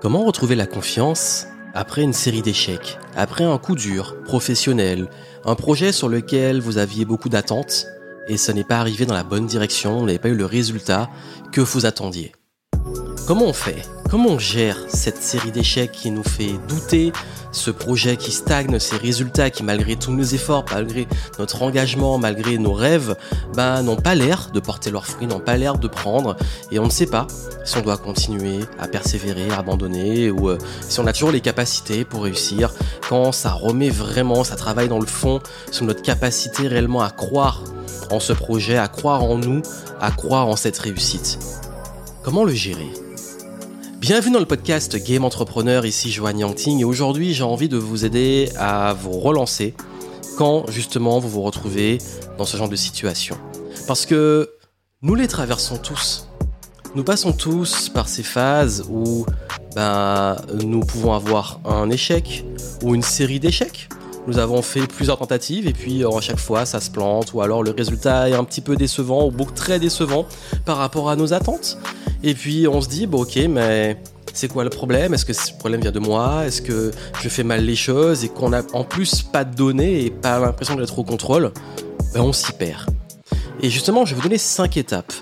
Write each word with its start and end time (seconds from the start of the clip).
Comment 0.00 0.24
retrouver 0.24 0.54
la 0.54 0.66
confiance 0.66 1.46
après 1.74 2.00
une 2.00 2.14
série 2.14 2.40
d'échecs, 2.40 2.98
après 3.16 3.44
un 3.44 3.58
coup 3.58 3.74
dur, 3.74 4.16
professionnel, 4.24 5.10
un 5.44 5.54
projet 5.54 5.92
sur 5.92 6.08
lequel 6.08 6.58
vous 6.58 6.78
aviez 6.78 7.04
beaucoup 7.04 7.28
d'attentes 7.28 7.86
et 8.26 8.38
ça 8.38 8.54
n'est 8.54 8.64
pas 8.64 8.78
arrivé 8.78 9.04
dans 9.04 9.12
la 9.12 9.24
bonne 9.24 9.46
direction, 9.46 9.98
vous 9.98 10.06
n'avez 10.06 10.18
pas 10.18 10.30
eu 10.30 10.34
le 10.34 10.46
résultat 10.46 11.10
que 11.52 11.60
vous 11.60 11.84
attendiez? 11.84 12.32
Comment 13.30 13.46
on 13.46 13.52
fait? 13.52 13.88
Comment 14.10 14.30
on 14.30 14.38
gère 14.40 14.76
cette 14.88 15.22
série 15.22 15.52
d'échecs 15.52 15.92
qui 15.92 16.10
nous 16.10 16.24
fait 16.24 16.54
douter, 16.66 17.12
ce 17.52 17.70
projet 17.70 18.16
qui 18.16 18.32
stagne, 18.32 18.76
ces 18.80 18.96
résultats 18.96 19.50
qui, 19.50 19.62
malgré 19.62 19.94
tous 19.94 20.10
nos 20.10 20.24
efforts, 20.24 20.64
malgré 20.72 21.06
notre 21.38 21.62
engagement, 21.62 22.18
malgré 22.18 22.58
nos 22.58 22.72
rêves, 22.72 23.14
ben, 23.54 23.84
n'ont 23.84 23.94
pas 23.94 24.16
l'air 24.16 24.50
de 24.52 24.58
porter 24.58 24.90
leurs 24.90 25.06
fruits, 25.06 25.28
n'ont 25.28 25.38
pas 25.38 25.56
l'air 25.56 25.78
de 25.78 25.86
prendre, 25.86 26.36
et 26.72 26.80
on 26.80 26.86
ne 26.86 26.90
sait 26.90 27.06
pas 27.06 27.28
si 27.64 27.76
on 27.76 27.82
doit 27.82 27.98
continuer 27.98 28.64
à 28.80 28.88
persévérer, 28.88 29.48
à 29.50 29.58
abandonner, 29.58 30.32
ou 30.32 30.50
euh, 30.50 30.58
si 30.88 30.98
on 30.98 31.06
a 31.06 31.12
toujours 31.12 31.30
les 31.30 31.40
capacités 31.40 32.04
pour 32.04 32.24
réussir, 32.24 32.72
quand 33.08 33.30
ça 33.30 33.52
remet 33.52 33.90
vraiment, 33.90 34.42
ça 34.42 34.56
travaille 34.56 34.88
dans 34.88 34.98
le 34.98 35.06
fond 35.06 35.38
sur 35.70 35.84
notre 35.84 36.02
capacité 36.02 36.66
réellement 36.66 37.02
à 37.02 37.10
croire 37.10 37.62
en 38.10 38.18
ce 38.18 38.32
projet, 38.32 38.76
à 38.76 38.88
croire 38.88 39.22
en 39.22 39.38
nous, 39.38 39.62
à 40.00 40.10
croire 40.10 40.48
en 40.48 40.56
cette 40.56 40.78
réussite. 40.78 41.38
Comment 42.24 42.42
le 42.42 42.52
gérer? 42.52 42.90
Bienvenue 44.10 44.32
dans 44.32 44.40
le 44.40 44.44
podcast 44.44 44.96
Game 44.96 45.24
Entrepreneur, 45.24 45.86
ici 45.86 46.10
Joanne 46.10 46.40
Yangting 46.40 46.80
et 46.80 46.84
aujourd'hui 46.84 47.32
j'ai 47.32 47.44
envie 47.44 47.68
de 47.68 47.76
vous 47.76 48.04
aider 48.04 48.50
à 48.58 48.92
vous 48.92 49.12
relancer 49.12 49.72
quand 50.36 50.68
justement 50.68 51.20
vous 51.20 51.28
vous 51.28 51.42
retrouvez 51.42 51.98
dans 52.36 52.44
ce 52.44 52.56
genre 52.56 52.68
de 52.68 52.74
situation. 52.74 53.38
Parce 53.86 54.06
que 54.06 54.50
nous 55.00 55.14
les 55.14 55.28
traversons 55.28 55.76
tous. 55.76 56.28
Nous 56.96 57.04
passons 57.04 57.32
tous 57.32 57.88
par 57.88 58.08
ces 58.08 58.24
phases 58.24 58.84
où 58.90 59.26
ben, 59.76 60.38
nous 60.60 60.80
pouvons 60.80 61.12
avoir 61.12 61.60
un 61.64 61.88
échec 61.88 62.44
ou 62.82 62.96
une 62.96 63.02
série 63.02 63.38
d'échecs. 63.38 63.90
Nous 64.26 64.38
avons 64.38 64.62
fait 64.62 64.86
plusieurs 64.86 65.18
tentatives 65.18 65.66
et 65.66 65.72
puis 65.72 66.04
à 66.04 66.20
chaque 66.20 66.38
fois 66.38 66.66
ça 66.66 66.80
se 66.80 66.90
plante 66.90 67.32
ou 67.32 67.40
alors 67.40 67.62
le 67.62 67.70
résultat 67.70 68.28
est 68.28 68.34
un 68.34 68.44
petit 68.44 68.60
peu 68.60 68.76
décevant 68.76 69.26
ou 69.26 69.30
beaucoup 69.30 69.52
très 69.52 69.78
décevant 69.78 70.26
par 70.64 70.76
rapport 70.76 71.08
à 71.10 71.16
nos 71.16 71.32
attentes. 71.32 71.78
Et 72.22 72.34
puis 72.34 72.68
on 72.68 72.80
se 72.80 72.88
dit, 72.88 73.06
bon 73.06 73.22
ok, 73.22 73.36
mais 73.48 73.96
c'est 74.32 74.48
quoi 74.48 74.62
le 74.62 74.70
problème? 74.70 75.14
Est-ce 75.14 75.24
que 75.24 75.32
ce 75.32 75.52
problème 75.52 75.80
vient 75.80 75.90
de 75.90 75.98
moi? 75.98 76.46
Est-ce 76.46 76.62
que 76.62 76.90
je 77.20 77.28
fais 77.28 77.42
mal 77.44 77.64
les 77.64 77.76
choses 77.76 78.24
et 78.24 78.28
qu'on 78.28 78.52
a 78.52 78.62
en 78.74 78.84
plus 78.84 79.22
pas 79.22 79.44
de 79.44 79.54
données 79.54 80.04
et 80.04 80.10
pas 80.10 80.38
l'impression 80.38 80.76
d'être 80.76 80.98
au 80.98 81.04
contrôle? 81.04 81.52
Ben 82.14 82.20
on 82.20 82.32
s'y 82.32 82.52
perd. 82.52 82.90
Et 83.62 83.70
justement, 83.70 84.04
je 84.04 84.14
vais 84.14 84.20
vous 84.20 84.28
donner 84.28 84.38
5 84.38 84.76
étapes 84.76 85.12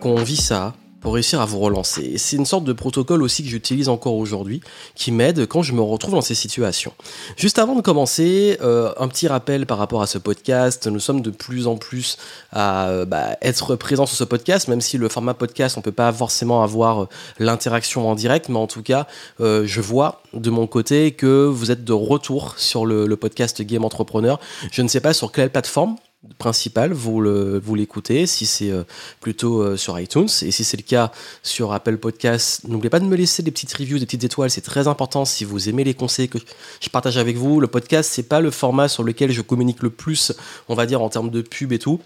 qu'on 0.00 0.16
vit 0.16 0.36
ça, 0.36 0.74
pour 1.00 1.14
réussir 1.14 1.40
à 1.40 1.46
vous 1.46 1.58
relancer. 1.58 2.18
c'est 2.18 2.36
une 2.36 2.46
sorte 2.46 2.64
de 2.64 2.72
protocole 2.72 3.22
aussi 3.22 3.42
que 3.42 3.48
j'utilise 3.48 3.88
encore 3.88 4.14
aujourd'hui, 4.14 4.60
qui 4.94 5.12
m'aide 5.12 5.46
quand 5.46 5.62
je 5.62 5.72
me 5.72 5.80
retrouve 5.80 6.14
dans 6.14 6.20
ces 6.20 6.34
situations. 6.34 6.92
Juste 7.36 7.58
avant 7.58 7.74
de 7.74 7.80
commencer, 7.80 8.58
euh, 8.62 8.92
un 8.98 9.08
petit 9.08 9.28
rappel 9.28 9.66
par 9.66 9.78
rapport 9.78 10.02
à 10.02 10.06
ce 10.06 10.18
podcast. 10.18 10.86
Nous 10.86 11.00
sommes 11.00 11.22
de 11.22 11.30
plus 11.30 11.66
en 11.66 11.76
plus 11.76 12.18
à 12.52 12.88
euh, 12.88 13.04
bah, 13.04 13.36
être 13.42 13.76
présents 13.76 14.06
sur 14.06 14.16
ce 14.16 14.24
podcast, 14.24 14.68
même 14.68 14.80
si 14.80 14.98
le 14.98 15.08
format 15.08 15.34
podcast, 15.34 15.76
on 15.78 15.82
peut 15.82 15.92
pas 15.92 16.12
forcément 16.12 16.62
avoir 16.62 17.02
euh, 17.02 17.08
l'interaction 17.38 18.08
en 18.08 18.14
direct, 18.14 18.48
mais 18.48 18.58
en 18.58 18.66
tout 18.66 18.82
cas, 18.82 19.06
je 19.38 19.80
vois 19.80 20.22
de 20.32 20.50
mon 20.50 20.66
côté 20.66 21.12
que 21.12 21.46
vous 21.46 21.70
êtes 21.70 21.84
de 21.84 21.92
retour 21.92 22.54
sur 22.58 22.86
le, 22.86 23.06
le 23.06 23.16
podcast 23.16 23.62
Game 23.62 23.84
Entrepreneur. 23.84 24.38
Je 24.70 24.82
ne 24.82 24.88
sais 24.88 25.00
pas 25.00 25.12
sur 25.12 25.32
quelle 25.32 25.50
plateforme 25.50 25.96
principal, 26.38 26.92
vous 26.92 27.22
vous 27.62 27.74
l'écoutez, 27.74 28.26
si 28.26 28.44
c'est 28.44 28.70
euh, 28.70 28.84
plutôt 29.20 29.62
euh, 29.62 29.76
sur 29.76 29.98
iTunes 29.98 30.28
et 30.42 30.50
si 30.50 30.64
c'est 30.64 30.76
le 30.76 30.82
cas 30.82 31.12
sur 31.42 31.72
Apple 31.72 31.96
Podcast, 31.96 32.68
n'oubliez 32.68 32.90
pas 32.90 33.00
de 33.00 33.06
me 33.06 33.16
laisser 33.16 33.42
des 33.42 33.50
petites 33.50 33.72
reviews, 33.72 33.98
des 33.98 34.06
petites 34.06 34.24
étoiles, 34.24 34.50
c'est 34.50 34.60
très 34.60 34.86
important 34.86 35.24
si 35.24 35.44
vous 35.44 35.68
aimez 35.68 35.84
les 35.84 35.94
conseils 35.94 36.28
que 36.28 36.38
je 36.80 36.88
partage 36.90 37.16
avec 37.16 37.36
vous. 37.36 37.60
Le 37.60 37.68
podcast, 37.68 38.10
c'est 38.12 38.28
pas 38.28 38.40
le 38.40 38.50
format 38.50 38.88
sur 38.88 39.02
lequel 39.02 39.32
je 39.32 39.40
communique 39.40 39.82
le 39.82 39.90
plus, 39.90 40.32
on 40.68 40.74
va 40.74 40.86
dire 40.86 41.00
en 41.00 41.08
termes 41.08 41.30
de 41.30 41.40
pub 41.40 41.72
et 41.72 41.78
tout. 41.78 42.00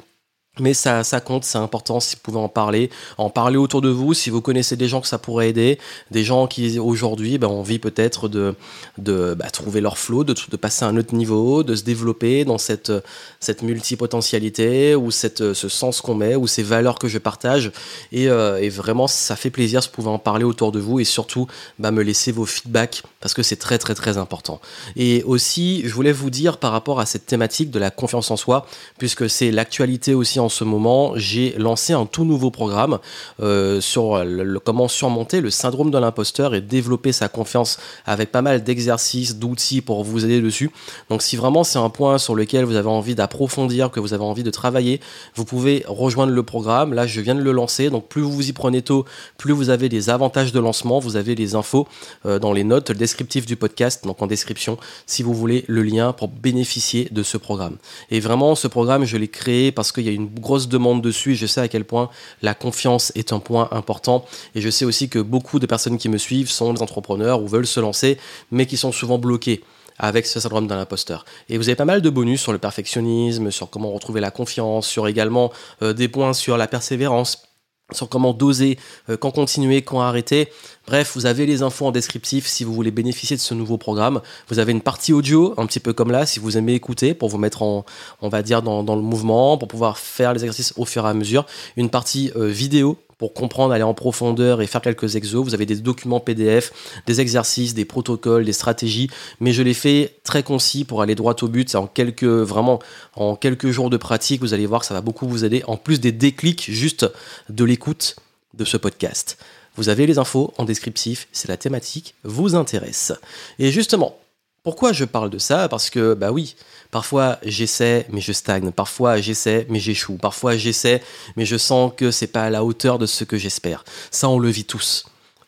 Mais 0.60 0.72
ça, 0.72 1.02
compte, 1.20 1.42
c'est 1.44 1.58
important 1.58 1.98
si 1.98 2.14
vous 2.14 2.20
pouvez 2.22 2.38
en 2.38 2.48
parler, 2.48 2.88
en 3.18 3.28
parler 3.28 3.56
autour 3.56 3.80
de 3.80 3.88
vous, 3.88 4.14
si 4.14 4.30
vous 4.30 4.40
connaissez 4.40 4.76
des 4.76 4.86
gens 4.86 5.00
que 5.00 5.08
ça 5.08 5.18
pourrait 5.18 5.48
aider, 5.48 5.80
des 6.12 6.22
gens 6.22 6.46
qui 6.46 6.78
aujourd'hui 6.78 7.38
ben, 7.38 7.48
ont 7.48 7.58
envie 7.58 7.80
peut-être 7.80 8.28
de, 8.28 8.54
de 8.98 9.34
bah, 9.34 9.50
trouver 9.50 9.80
leur 9.80 9.98
flow, 9.98 10.22
de, 10.22 10.32
de, 10.32 10.56
passer 10.56 10.84
à 10.84 10.88
un 10.88 10.96
autre 10.96 11.12
niveau, 11.12 11.64
de 11.64 11.74
se 11.74 11.82
développer 11.82 12.44
dans 12.44 12.58
cette, 12.58 12.92
cette 13.40 13.62
multipotentialité 13.62 14.94
ou 14.94 15.10
cette, 15.10 15.54
ce 15.54 15.68
sens 15.68 16.00
qu'on 16.00 16.14
met 16.14 16.36
ou 16.36 16.46
ces 16.46 16.62
valeurs 16.62 17.00
que 17.00 17.08
je 17.08 17.18
partage. 17.18 17.72
Et, 18.12 18.28
euh, 18.28 18.62
et, 18.62 18.68
vraiment, 18.68 19.08
ça 19.08 19.34
fait 19.34 19.50
plaisir 19.50 19.82
si 19.82 19.88
vous 19.88 19.94
pouvez 19.96 20.10
en 20.10 20.20
parler 20.20 20.44
autour 20.44 20.70
de 20.70 20.78
vous 20.78 21.00
et 21.00 21.04
surtout 21.04 21.48
bah, 21.80 21.90
me 21.90 22.02
laisser 22.04 22.30
vos 22.30 22.46
feedbacks 22.46 23.02
parce 23.18 23.34
que 23.34 23.42
c'est 23.42 23.56
très 23.56 23.78
très 23.78 23.96
très 23.96 24.18
important. 24.18 24.60
Et 24.94 25.24
aussi, 25.24 25.82
je 25.84 25.92
voulais 25.94 26.12
vous 26.12 26.30
dire 26.30 26.58
par 26.58 26.70
rapport 26.70 27.00
à 27.00 27.06
cette 27.06 27.26
thématique 27.26 27.72
de 27.72 27.80
la 27.80 27.90
confiance 27.90 28.30
en 28.30 28.36
soi, 28.36 28.66
puisque 28.98 29.28
c'est 29.28 29.50
l'actualité 29.50 30.14
aussi 30.14 30.38
en 30.38 30.43
ce 30.48 30.64
moment, 30.64 31.12
j'ai 31.16 31.54
lancé 31.58 31.92
un 31.92 32.06
tout 32.06 32.24
nouveau 32.24 32.50
programme 32.50 32.98
euh, 33.40 33.80
sur 33.80 34.24
le, 34.24 34.58
comment 34.58 34.88
surmonter 34.88 35.40
le 35.40 35.50
syndrome 35.50 35.90
de 35.90 35.98
l'imposteur 35.98 36.54
et 36.54 36.60
développer 36.60 37.12
sa 37.12 37.28
confiance 37.28 37.78
avec 38.06 38.32
pas 38.32 38.42
mal 38.42 38.64
d'exercices, 38.64 39.36
d'outils 39.36 39.80
pour 39.80 40.04
vous 40.04 40.24
aider 40.24 40.40
dessus. 40.40 40.70
Donc 41.10 41.22
si 41.22 41.36
vraiment 41.36 41.64
c'est 41.64 41.78
un 41.78 41.90
point 41.90 42.18
sur 42.18 42.34
lequel 42.34 42.64
vous 42.64 42.76
avez 42.76 42.88
envie 42.88 43.14
d'approfondir, 43.14 43.90
que 43.90 44.00
vous 44.00 44.14
avez 44.14 44.24
envie 44.24 44.42
de 44.42 44.50
travailler, 44.50 45.00
vous 45.34 45.44
pouvez 45.44 45.84
rejoindre 45.86 46.32
le 46.32 46.42
programme. 46.42 46.94
Là, 46.94 47.06
je 47.06 47.20
viens 47.20 47.34
de 47.34 47.42
le 47.42 47.52
lancer. 47.52 47.90
Donc 47.90 48.08
plus 48.08 48.22
vous 48.22 48.32
vous 48.32 48.48
y 48.48 48.52
prenez 48.52 48.82
tôt, 48.82 49.04
plus 49.38 49.52
vous 49.52 49.70
avez 49.70 49.88
des 49.88 50.10
avantages 50.10 50.52
de 50.52 50.60
lancement. 50.60 50.98
Vous 50.98 51.16
avez 51.16 51.34
les 51.34 51.54
infos 51.54 51.86
euh, 52.26 52.38
dans 52.38 52.52
les 52.52 52.64
notes 52.64 52.92
descriptives 52.92 53.46
du 53.46 53.56
podcast, 53.56 54.04
donc 54.04 54.22
en 54.22 54.26
description, 54.26 54.78
si 55.06 55.22
vous 55.22 55.34
voulez 55.34 55.64
le 55.68 55.82
lien 55.82 56.12
pour 56.12 56.28
bénéficier 56.28 57.08
de 57.10 57.22
ce 57.22 57.36
programme. 57.36 57.76
Et 58.10 58.20
vraiment, 58.20 58.54
ce 58.54 58.68
programme, 58.68 59.04
je 59.04 59.16
l'ai 59.16 59.28
créé 59.28 59.72
parce 59.72 59.92
qu'il 59.92 60.04
y 60.04 60.08
a 60.08 60.12
une 60.12 60.26
grosse 60.40 60.68
demande 60.68 61.02
dessus 61.02 61.32
et 61.32 61.34
je 61.34 61.46
sais 61.46 61.60
à 61.60 61.68
quel 61.68 61.84
point 61.84 62.10
la 62.42 62.54
confiance 62.54 63.12
est 63.14 63.32
un 63.32 63.38
point 63.38 63.68
important. 63.70 64.24
Et 64.54 64.60
je 64.60 64.70
sais 64.70 64.84
aussi 64.84 65.08
que 65.08 65.18
beaucoup 65.18 65.58
de 65.58 65.66
personnes 65.66 65.98
qui 65.98 66.08
me 66.08 66.18
suivent 66.18 66.50
sont 66.50 66.72
des 66.72 66.82
entrepreneurs 66.82 67.42
ou 67.42 67.48
veulent 67.48 67.66
se 67.66 67.80
lancer, 67.80 68.18
mais 68.50 68.66
qui 68.66 68.76
sont 68.76 68.92
souvent 68.92 69.18
bloqués 69.18 69.62
avec 69.98 70.26
ce 70.26 70.40
syndrome 70.40 70.66
d'un 70.66 70.80
imposteur. 70.80 71.24
Et 71.48 71.56
vous 71.56 71.68
avez 71.68 71.76
pas 71.76 71.84
mal 71.84 72.02
de 72.02 72.10
bonus 72.10 72.40
sur 72.40 72.52
le 72.52 72.58
perfectionnisme, 72.58 73.50
sur 73.50 73.70
comment 73.70 73.90
retrouver 73.92 74.20
la 74.20 74.30
confiance, 74.30 74.88
sur 74.88 75.06
également 75.06 75.52
euh, 75.82 75.92
des 75.92 76.08
points 76.08 76.32
sur 76.32 76.56
la 76.56 76.66
persévérance 76.66 77.48
sur 77.94 78.08
comment 78.08 78.32
doser, 78.32 78.78
euh, 79.08 79.16
quand 79.16 79.30
continuer, 79.30 79.82
quand 79.82 80.00
arrêter. 80.00 80.48
Bref, 80.86 81.12
vous 81.14 81.26
avez 81.26 81.46
les 81.46 81.62
infos 81.62 81.86
en 81.86 81.92
descriptif 81.92 82.46
si 82.46 82.64
vous 82.64 82.74
voulez 82.74 82.90
bénéficier 82.90 83.36
de 83.36 83.40
ce 83.40 83.54
nouveau 83.54 83.78
programme. 83.78 84.20
Vous 84.48 84.58
avez 84.58 84.72
une 84.72 84.82
partie 84.82 85.12
audio, 85.12 85.54
un 85.56 85.66
petit 85.66 85.80
peu 85.80 85.92
comme 85.92 86.10
là, 86.10 86.26
si 86.26 86.40
vous 86.40 86.58
aimez 86.58 86.74
écouter, 86.74 87.14
pour 87.14 87.28
vous 87.28 87.38
mettre 87.38 87.62
en, 87.62 87.84
on 88.20 88.28
va 88.28 88.42
dire, 88.42 88.62
dans, 88.62 88.82
le 88.82 89.02
mouvement, 89.02 89.56
pour 89.56 89.68
pouvoir 89.68 89.98
faire 89.98 90.34
les 90.34 90.40
exercices 90.40 90.74
au 90.76 90.84
fur 90.84 91.06
et 91.06 91.08
à 91.08 91.14
mesure. 91.14 91.46
Une 91.76 91.88
partie 91.88 92.30
euh, 92.36 92.46
vidéo 92.46 92.98
pour 93.24 93.32
comprendre, 93.32 93.72
aller 93.72 93.82
en 93.82 93.94
profondeur 93.94 94.60
et 94.60 94.66
faire 94.66 94.82
quelques 94.82 95.16
exos. 95.16 95.42
Vous 95.42 95.54
avez 95.54 95.64
des 95.64 95.76
documents 95.76 96.20
PDF, 96.20 96.74
des 97.06 97.22
exercices, 97.22 97.72
des 97.72 97.86
protocoles, 97.86 98.44
des 98.44 98.52
stratégies, 98.52 99.08
mais 99.40 99.54
je 99.54 99.62
l'ai 99.62 99.72
fait 99.72 100.16
très 100.24 100.42
concis 100.42 100.84
pour 100.84 101.00
aller 101.00 101.14
droit 101.14 101.34
au 101.40 101.48
but. 101.48 101.74
En 101.74 101.86
quelques, 101.86 102.24
vraiment, 102.24 102.80
en 103.16 103.34
quelques 103.34 103.70
jours 103.70 103.88
de 103.88 103.96
pratique, 103.96 104.42
vous 104.42 104.52
allez 104.52 104.66
voir 104.66 104.82
que 104.82 104.86
ça 104.86 104.92
va 104.92 105.00
beaucoup 105.00 105.26
vous 105.26 105.42
aider, 105.42 105.62
en 105.66 105.78
plus 105.78 106.00
des 106.00 106.12
déclics 106.12 106.70
juste 106.70 107.06
de 107.48 107.64
l'écoute 107.64 108.16
de 108.52 108.66
ce 108.66 108.76
podcast. 108.76 109.38
Vous 109.76 109.88
avez 109.88 110.06
les 110.06 110.18
infos 110.18 110.52
en 110.58 110.66
descriptif, 110.66 111.26
c'est 111.32 111.48
la 111.48 111.56
thématique 111.56 112.14
vous 112.24 112.54
intéresse. 112.54 113.14
Et 113.58 113.72
justement, 113.72 114.18
pourquoi 114.64 114.92
je 114.92 115.04
parle 115.04 115.30
de 115.30 115.38
ça? 115.38 115.68
Parce 115.68 115.90
que, 115.90 116.14
bah 116.14 116.32
oui, 116.32 116.56
parfois 116.90 117.38
j'essaie, 117.44 118.06
mais 118.10 118.20
je 118.22 118.32
stagne. 118.32 118.72
Parfois 118.72 119.18
j'essaie, 119.20 119.66
mais 119.68 119.78
j'échoue. 119.78 120.16
Parfois 120.16 120.56
j'essaie, 120.56 121.02
mais 121.36 121.44
je 121.44 121.56
sens 121.56 121.92
que 121.96 122.10
c'est 122.10 122.26
pas 122.26 122.44
à 122.44 122.50
la 122.50 122.64
hauteur 122.64 122.98
de 122.98 123.06
ce 123.06 123.24
que 123.24 123.36
j'espère. 123.36 123.84
Ça, 124.10 124.28
on 124.28 124.38
le 124.38 124.48
vit 124.48 124.64
tous. 124.64 125.04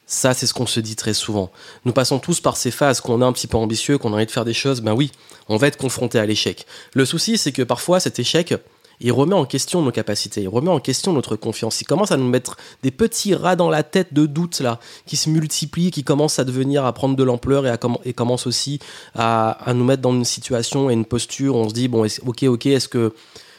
Ça, 0.07 0.35
c'est 0.35 0.47
ce 0.47 0.55
qu'on 0.55 0.67
se 0.67 0.79
dit 0.79 0.95
très 0.95 1.15
souvent. 1.15 1.51
Nous 1.85 1.93
passons 1.93 2.21
tous 2.21 2.41
par 2.41 2.57
ces 2.57 2.71
phases 2.71 3.01
qu'on 3.01 3.23
est 3.23 3.25
un 3.25 3.33
petit 3.33 3.49
peu 3.49 3.57
ambitieux, 3.57 3.99
qu'on 3.99 4.13
a 4.13 4.17
envie 4.17 4.27
de 4.27 4.31
faire 4.31 4.45
des 4.45 4.55
choses. 4.55 4.81
Ben 4.81 4.93
oui, 4.93 5.11
on 5.49 5.57
va 5.57 5.67
être 5.67 5.79
confronté 5.79 6.19
à 6.19 6.27
l'échec. 6.27 6.67
Le 6.95 7.05
souci, 7.05 7.39
c'est 7.39 7.53
que 7.53 7.63
parfois 7.63 7.99
cet 7.99 8.19
échec, 8.19 8.55
il 9.01 9.13
remet 9.13 9.35
en 9.35 9.45
question 9.45 9.83
nos 9.83 9.91
capacités, 9.91 10.43
il 10.43 10.49
remet 10.49 10.71
en 10.71 10.81
question 10.81 11.13
notre 11.13 11.37
confiance, 11.37 11.81
il 11.81 11.85
commence 11.85 12.13
à 12.13 12.17
nous 12.17 12.29
mettre 12.29 12.57
des 12.83 12.91
petits 12.91 13.35
rats 13.35 13.57
dans 13.57 13.71
la 13.71 13.83
tête 13.83 14.15
de 14.15 14.27
doute 14.27 14.61
là, 14.61 14.81
qui 15.07 15.17
se 15.17 15.29
multiplient, 15.29 15.91
qui 15.91 16.05
commencent 16.05 16.39
à 16.39 16.45
devenir, 16.45 16.85
à 16.85 16.93
prendre 16.93 17.17
de 17.17 17.23
l'ampleur 17.23 17.67
et, 17.67 17.71
à 17.71 17.77
commencent 17.77 18.47
aussi 18.47 18.79
à, 19.15 19.59
nous 19.75 19.85
mettre 19.85 20.03
dans 20.03 20.13
une 20.13 20.25
situation 20.25 20.91
et 20.91 20.95
une 20.95 21.05
posture 21.05 21.57
où 21.57 21.59
on 21.59 21.69
se 21.69 21.75
dit, 21.75 21.89
bon, 21.89 22.07
ok, 22.27 22.43
ok, 22.45 22.67
est-ce 22.67 22.89
que 22.89 23.13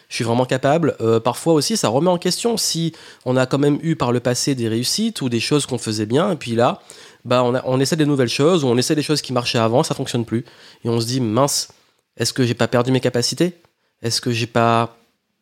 je 0.10 0.16
suis 0.16 0.24
vraiment 0.24 0.46
capable? 0.46 0.96
Euh, 1.02 1.20
Parfois 1.20 1.54
aussi, 1.54 1.76
ça 1.76 1.90
remet 1.90 2.10
en 2.10 2.18
question. 2.18 2.56
Si 2.56 2.94
on 3.26 3.36
a 3.36 3.46
quand 3.46 3.58
même 3.58 3.78
eu 3.82 3.96
par 3.96 4.12
le 4.12 4.22
passé 4.22 4.56
des 4.56 4.70
réussites 4.70 5.22
ou 5.22 5.30
des 5.30 5.42
choses 5.42 5.66
qu'on 5.66 5.78
faisait 5.78 6.06
bien, 6.06 6.32
et 6.32 6.36
puis 6.38 6.56
là, 6.56 6.82
bah, 7.26 7.44
on, 7.44 7.60
on 7.66 7.80
essaie 7.80 7.98
des 7.98 8.06
nouvelles 8.06 8.30
choses, 8.30 8.64
ou 8.64 8.68
on 8.68 8.78
essaie 8.78 8.96
des 8.96 9.04
choses 9.04 9.22
qui 9.22 9.34
marchaient 9.34 9.60
avant, 9.60 9.84
ça 9.84 9.96
fonctionne 9.96 10.26
plus, 10.26 10.46
et 10.86 10.90
on 10.90 11.00
se 11.00 11.06
dit, 11.06 11.20
mince, 11.20 11.70
est-ce 12.16 12.34
que 12.34 12.46
j'ai 12.46 12.54
pas 12.54 12.68
perdu 12.68 12.92
mes 12.92 13.02
capacités? 13.02 13.54
Est-ce 14.02 14.22
que 14.22 14.32
j'ai 14.32 14.48
pas 14.48 14.98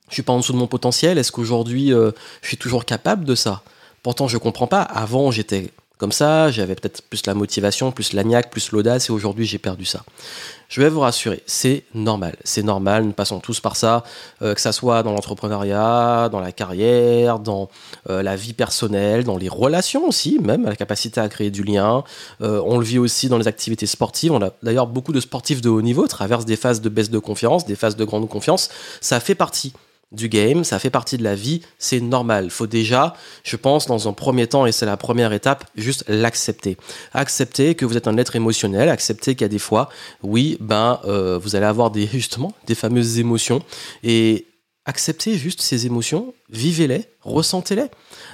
je 0.10 0.14
suis 0.14 0.24
pas 0.24 0.34
en 0.34 0.40
dessous 0.40 0.54
de 0.54 0.58
mon 0.58 0.68
potentiel 0.68 1.18
Est-ce 1.18 1.32
qu'aujourd'hui, 1.32 1.94
euh, 1.94 2.12
je 2.42 2.50
suis 2.50 2.58
toujours 2.58 2.86
capable 2.86 3.26
de 3.26 3.36
ça? 3.36 3.64
Pourtant, 4.04 4.28
je 4.28 4.38
comprends 4.38 4.68
pas. 4.68 4.82
Avant, 4.82 5.32
j'étais 5.32 5.72
comme 5.98 6.12
ça, 6.12 6.52
j'avais 6.52 6.76
peut-être 6.76 7.02
plus 7.04 7.26
la 7.26 7.34
motivation, 7.34 7.92
plus 7.92 8.12
l'agnac, 8.12 8.52
plus 8.52 8.72
l'audace, 8.74 9.10
et 9.10 9.14
aujourd'hui 9.14 9.46
j'ai 9.46 9.60
perdu 9.60 9.86
ça. 9.86 10.04
Je 10.68 10.82
vais 10.82 10.90
vous 10.90 11.00
rassurer, 11.00 11.42
c'est 11.46 11.86
normal, 11.94 12.36
c'est 12.44 12.64
normal, 12.64 13.06
nous 13.06 13.14
passons 13.14 13.40
tous 13.40 13.62
par 13.62 13.78
ça, 13.78 14.04
euh, 14.42 14.54
que 14.54 14.60
ça 14.60 14.74
soit 14.74 15.04
dans 15.04 15.14
l'entrepreneuriat, 15.14 16.28
dans 16.30 16.42
la 16.42 16.52
carrière, 16.52 17.40
dans 17.40 17.70
euh, 18.10 18.24
la 18.24 18.36
vie 18.36 18.52
personnelle, 18.52 19.24
dans 19.24 19.38
les 19.38 19.48
relations 19.48 20.06
aussi, 20.06 20.38
même 20.40 20.66
la 20.66 20.76
capacité 20.76 21.22
à 21.22 21.30
créer 21.30 21.50
du 21.50 21.64
lien. 21.64 22.04
On 22.42 22.78
le 22.78 22.84
vit 22.84 23.00
aussi 23.00 23.30
dans 23.30 23.38
les 23.38 23.48
activités 23.48 23.86
sportives. 23.86 24.34
On 24.34 24.42
a 24.42 24.50
d'ailleurs 24.64 24.88
beaucoup 24.88 25.14
de 25.14 25.22
sportifs 25.22 25.62
de 25.62 25.70
haut 25.70 25.82
niveau 25.82 26.08
traversent 26.08 26.46
des 26.46 26.58
phases 26.58 26.82
de 26.82 26.90
baisse 26.90 27.10
de 27.10 27.20
confiance, 27.20 27.66
des 27.66 27.76
phases 27.76 27.96
de 27.96 28.04
grande 28.04 28.28
confiance. 28.28 28.70
Ça 29.00 29.22
fait 29.22 29.36
partie 29.36 29.72
du 30.16 30.30
game, 30.30 30.64
ça 30.64 30.80
fait 30.80 30.90
partie 30.90 31.18
de 31.18 31.24
la 31.24 31.36
vie, 31.36 31.62
c'est 31.78 32.00
normal. 32.00 32.50
Faut 32.50 32.68
déjà, 32.68 33.14
je 33.44 33.56
pense, 33.56 33.86
dans 33.86 34.08
un 34.08 34.14
premier 34.14 34.48
temps, 34.48 34.66
et 34.66 34.72
c'est 34.72 34.86
la 34.86 34.98
première 34.98 35.34
étape, 35.34 35.66
juste 35.76 36.06
l'accepter. 36.08 36.78
Accepter 37.14 37.76
que 37.76 37.86
vous 37.86 37.98
êtes 37.98 38.08
un 38.08 38.18
être 38.18 38.36
émotionnel, 38.36 38.90
accepter 38.90 39.36
qu'il 39.36 39.44
y 39.44 39.46
a 39.46 39.50
des 39.50 39.60
fois, 39.60 39.90
oui, 40.24 40.58
ben, 40.60 41.00
euh, 41.06 41.38
vous 41.42 41.56
allez 41.56 41.66
avoir 41.66 41.92
des, 41.92 42.08
justement, 42.12 42.54
des 42.68 42.76
fameuses 42.76 43.20
émotions, 43.20 43.62
et 44.04 44.46
acceptez 44.86 45.38
juste 45.38 45.62
ces 45.62 45.86
émotions, 45.86 46.34
vivez-les, 46.50 47.10
ressentez-les. 47.24 47.90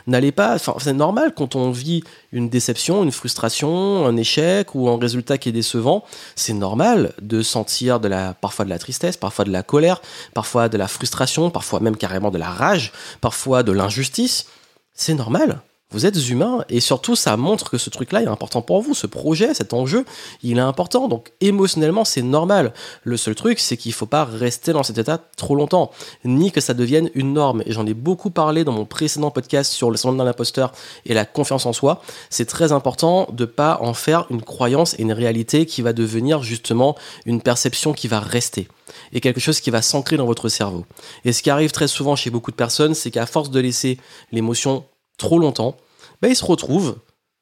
N'allez 0.08 0.32
pas, 0.32 0.56
enfin, 0.56 0.76
c'est 0.80 0.94
normal 0.94 1.34
quand 1.36 1.56
on 1.56 1.72
vit 1.72 2.04
une 2.32 2.50
déception, 2.50 3.04
une 3.04 3.12
frustration, 3.12 4.06
un 4.06 4.18
échec 4.18 4.76
ou 4.76 4.90
un 4.90 5.00
résultat 5.00 5.38
qui 5.38 5.50
est 5.50 5.54
décevant, 5.54 6.04
c'est 6.36 6.54
normal 6.54 7.14
de 7.22 7.42
sentir 7.42 8.00
de 8.00 8.10
la, 8.10 8.34
parfois 8.34 8.66
de 8.66 8.70
la 8.70 8.80
tristesse, 8.80 9.16
parfois 9.16 9.46
de 9.46 9.52
la 9.52 9.64
colère, 9.64 10.02
parfois 10.34 10.68
de 10.68 10.78
la 10.78 10.88
frustration, 10.88 11.50
parfois 11.50 11.80
même 11.80 11.96
carrément 11.96 12.32
de 12.32 12.38
la 12.38 12.50
rage, 12.50 12.92
parfois 13.22 13.64
de 13.64 13.72
l'injustice. 13.72 14.48
C'est 14.94 15.14
normal. 15.14 15.62
Vous 15.92 16.06
êtes 16.06 16.30
humain 16.30 16.64
et 16.70 16.80
surtout 16.80 17.16
ça 17.16 17.36
montre 17.36 17.70
que 17.70 17.78
ce 17.78 17.90
truc-là 17.90 18.22
est 18.22 18.28
important 18.28 18.62
pour 18.62 18.82
vous, 18.82 18.94
ce 18.94 19.08
projet, 19.08 19.54
cet 19.54 19.74
enjeu, 19.74 20.06
il 20.42 20.58
est 20.58 20.62
important. 20.62 21.08
Donc 21.08 21.32
émotionnellement 21.42 22.06
c'est 22.06 22.22
normal. 22.22 22.74
Le 23.04 23.18
seul 23.18 23.36
truc 23.36 23.60
c'est 23.60 23.78
qu'il 23.78 23.90
ne 23.90 23.96
faut 23.96 24.06
pas 24.06 24.24
rester 24.24 24.74
dans 24.74 24.84
cet 24.84 24.98
état 24.98 25.20
trop 25.36 25.56
longtemps, 25.56 25.92
ni 26.24 26.52
que 26.52 26.62
ça 26.62 26.74
devienne 26.74 27.10
une 27.14 27.34
norme. 27.34 27.62
Et 27.66 27.74
j'en 27.74 27.86
ai 27.86 27.94
beaucoup 27.94 28.30
parlé 28.30 28.64
dans 28.64 28.72
mon 28.72 28.86
précédent 28.86 29.32
podcast 29.32 29.72
sur 29.72 29.92
le 29.92 29.98
syndrome 29.98 30.20
d'un 30.20 30.28
imposteur 30.28 30.72
et 31.06 31.14
la 31.14 31.26
confiance 31.26 31.66
en 31.66 31.74
soi. 31.74 32.02
C'est 32.30 32.46
très 32.46 32.72
important 32.72 33.28
de 33.34 33.46
pas 33.46 33.80
en 33.82 33.94
faire 33.94 34.28
une 34.30 34.42
croyance 34.42 34.94
et 34.98 35.02
une 35.02 35.14
réalité 35.14 35.66
qui 35.66 35.82
va 35.82 35.94
devenir 35.94 36.42
justement 36.42 36.96
une 37.26 37.42
perception 37.42 37.94
qui 37.94 38.08
va 38.08 38.20
rester 38.20 38.68
et 39.14 39.22
quelque 39.22 39.40
chose 39.40 39.60
qui 39.60 39.72
va 39.72 39.82
s'ancrer 39.82 40.18
dans 40.18 40.26
votre 40.26 40.50
cerveau. 40.50 40.86
Et 41.26 41.34
ce 41.34 41.42
qui 41.42 41.50
arrive 41.50 41.72
très 41.72 41.88
souvent 41.88 42.16
chez 42.16 42.30
beaucoup 42.30 42.52
de 42.52 42.56
personnes, 42.56 42.94
c'est 42.94 43.12
qu'à 43.12 43.26
force 43.26 43.50
de 43.50 43.60
laisser 43.60 43.98
l'émotion 44.32 44.84
trop 45.22 45.40
longtemps, 45.40 45.78
il 46.24 46.36
se 46.36 46.46
retrouve, 46.46 46.98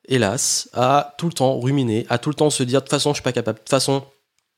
hélas, 0.07 0.69
à 0.73 1.15
tout 1.17 1.27
le 1.27 1.33
temps 1.33 1.59
ruminer, 1.59 2.05
à 2.09 2.17
tout 2.17 2.29
le 2.29 2.35
temps 2.35 2.49
se 2.49 2.63
dire 2.63 2.79
de 2.79 2.85
toute 2.85 2.91
façon 2.91 3.11
je 3.11 3.15
suis 3.15 3.23
pas 3.23 3.31
capable, 3.31 3.57
de 3.57 3.63
toute 3.63 3.69
façon 3.69 4.03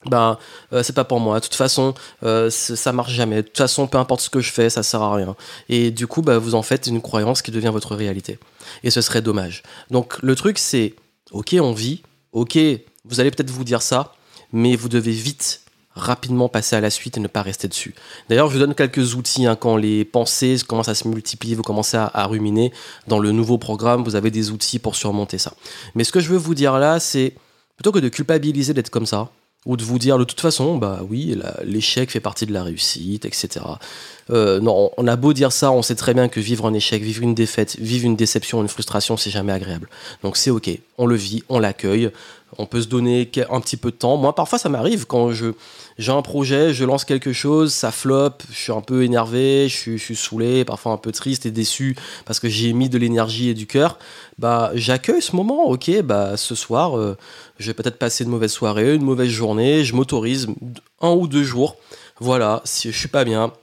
ben 0.07 0.39
euh, 0.73 0.81
c'est 0.81 0.94
pas 0.94 1.03
pour 1.03 1.19
moi 1.19 1.39
de 1.39 1.44
toute 1.44 1.53
façon 1.53 1.94
euh, 2.23 2.50
ça 2.50 2.91
marche 2.91 3.13
jamais 3.13 3.38
de 3.38 3.41
toute 3.44 3.57
façon 3.57 3.85
peu 3.85 4.00
importe 4.00 4.21
ce 4.21 4.31
que 4.31 4.39
je 4.39 4.51
fais 4.51 4.71
ça 4.71 4.81
sert 4.81 5.01
à 5.01 5.15
rien. 5.15 5.35
Et 5.69 5.91
du 5.91 6.07
coup 6.07 6.23
ben, 6.23 6.39
vous 6.39 6.56
en 6.56 6.63
faites 6.63 6.88
une 6.88 7.01
croyance 7.01 7.44
qui 7.44 7.51
devient 7.51 7.69
votre 7.71 7.95
réalité. 7.95 8.39
Et 8.83 8.89
ce 8.89 9.01
serait 9.01 9.21
dommage. 9.21 9.62
Donc 9.91 10.18
le 10.23 10.35
truc 10.35 10.57
c'est 10.57 10.95
ok 11.31 11.56
on 11.59 11.73
vit 11.73 12.01
ok 12.31 12.57
vous 13.06 13.19
allez 13.19 13.29
peut-être 13.29 13.51
vous 13.51 13.63
dire 13.63 13.83
ça 13.83 14.13
mais 14.51 14.75
vous 14.75 14.89
devez 14.89 15.12
vite 15.12 15.61
rapidement 15.96 16.50
passer 16.50 16.76
à 16.76 16.82
la 16.82 16.90
suite 16.90 17.18
et 17.18 17.20
ne 17.20 17.28
pas 17.28 17.42
rester 17.42 17.68
dessus. 17.68 17.94
D'ailleurs, 18.30 18.48
je 18.48 18.54
vous 18.54 18.60
donne 18.60 18.76
quelques 18.76 19.16
outils 19.16 19.46
hein, 19.46 19.56
quand 19.56 19.76
les 19.76 20.06
pensées 20.06 20.58
commencent 20.68 20.90
à 20.90 20.96
se 20.96 21.08
multiplier, 21.08 21.56
vous 21.56 21.64
commencez 21.64 21.98
à, 21.98 22.26
ruminer. 22.28 22.72
Dans 23.08 23.20
le 23.20 23.32
nouveau 23.32 23.58
programme, 23.58 24.04
vous 24.04 24.16
avez 24.16 24.32
des 24.32 24.52
outils 24.52 24.80
pour 24.80 24.96
surmonter 24.96 25.38
ça. 25.38 25.54
Mais 25.96 26.04
ce 26.04 26.12
que 26.12 26.20
je 26.20 26.30
veux 26.30 26.38
vous 26.38 26.56
dire 26.56 26.80
là, 26.80 27.00
c'est 27.00 27.34
plutôt 27.76 27.92
que 27.92 28.00
de 28.00 28.10
culpabiliser 28.10 28.74
d'être 28.74 28.90
comme 28.90 29.06
ça, 29.06 29.30
ou 29.66 29.78
de 29.78 29.84
vous 29.84 30.00
dire 30.00 30.18
de 30.18 30.24
toute 30.24 30.42
façon, 30.42 30.78
bah 30.78 31.02
oui, 31.08 31.38
l'échec 31.64 32.10
fait 32.10 32.20
partie 32.20 32.46
de 32.46 32.54
la 32.54 32.64
réussite, 32.64 33.26
etc. 33.26 33.64
Euh, 34.32 34.60
non, 34.60 34.92
on 34.98 35.08
a 35.08 35.16
beau 35.16 35.34
dire 35.34 35.52
ça, 35.52 35.72
on 35.72 35.84
sait 35.84 35.96
très 35.96 36.14
bien 36.14 36.30
que 36.30 36.40
vivre 36.40 36.66
un 36.66 36.74
échec, 36.74 37.04
vivre 37.04 37.22
une 37.22 37.36
défaite, 37.36 37.78
vivre 37.80 38.06
une 38.06 38.16
déception, 38.16 38.62
une 38.62 38.68
frustration, 38.68 39.18
c'est 39.18 39.30
jamais 39.30 39.52
agréable. 39.52 39.88
Donc 40.24 40.38
c'est 40.38 40.50
ok, 40.50 40.70
on 40.98 41.06
le 41.06 41.16
vit, 41.16 41.44
on 41.48 41.60
l'accueille, 41.60 42.10
on 42.57 42.65
peut 42.65 42.81
se 42.81 42.88
donner 42.88 43.30
un 43.50 43.62
petit 43.62 43.77
peu 43.77 43.92
de 43.92 43.95
temps. 43.95 44.18
Moi, 44.18 44.36
parfois, 44.36 44.59
ça 44.59 44.69
m'arrive 44.69 45.06
quand 45.06 45.31
j'ai 45.31 46.12
un 46.12 46.21
projet, 46.21 46.74
je 46.74 46.86
lance 46.86 47.06
quelque 47.06 47.33
chose, 47.33 47.74
ça 47.74 47.92
floppe, 47.92 48.44
je 48.51 48.57
suis 48.57 48.71
un 48.71 48.81
peu 48.81 49.03
énervé, 49.03 49.68
je 49.69 49.75
suis, 49.75 49.98
je 49.98 50.03
suis 50.03 50.15
saoulé, 50.15 50.65
parfois 50.65 50.92
un 50.92 50.98
peu 50.98 51.12
triste 51.12 51.45
et 51.45 51.51
déçu 51.51 51.95
parce 52.25 52.39
que 52.39 52.50
j'ai 52.50 52.74
mis 52.74 52.89
de 52.89 52.98
l'énergie 52.98 53.50
et 53.50 53.53
du 53.53 53.68
cœur. 53.68 53.98
Bah, 54.38 54.71
j'accueille 54.74 55.21
ce 55.21 55.36
moment. 55.36 55.65
Ok, 55.65 55.89
bah 56.01 56.38
ce 56.38 56.56
soir, 56.56 56.98
euh, 56.98 57.18
je 57.59 57.68
vais 57.68 57.74
peut-être 57.74 57.98
passer 57.98 58.24
une 58.24 58.30
mauvaise 58.30 58.51
soirée, 58.51 58.95
une 58.95 59.04
mauvaise 59.04 59.30
journée. 59.30 59.83
Je 59.83 59.95
m'autorise 59.95 60.47
un 61.00 61.12
ou 61.12 61.27
deux 61.27 61.44
jours. 61.44 61.77
Voilà, 62.19 62.62
si 62.65 62.92
je 62.92 62.97
suis 62.97 63.07
pas 63.07 63.24
bien, 63.24 63.54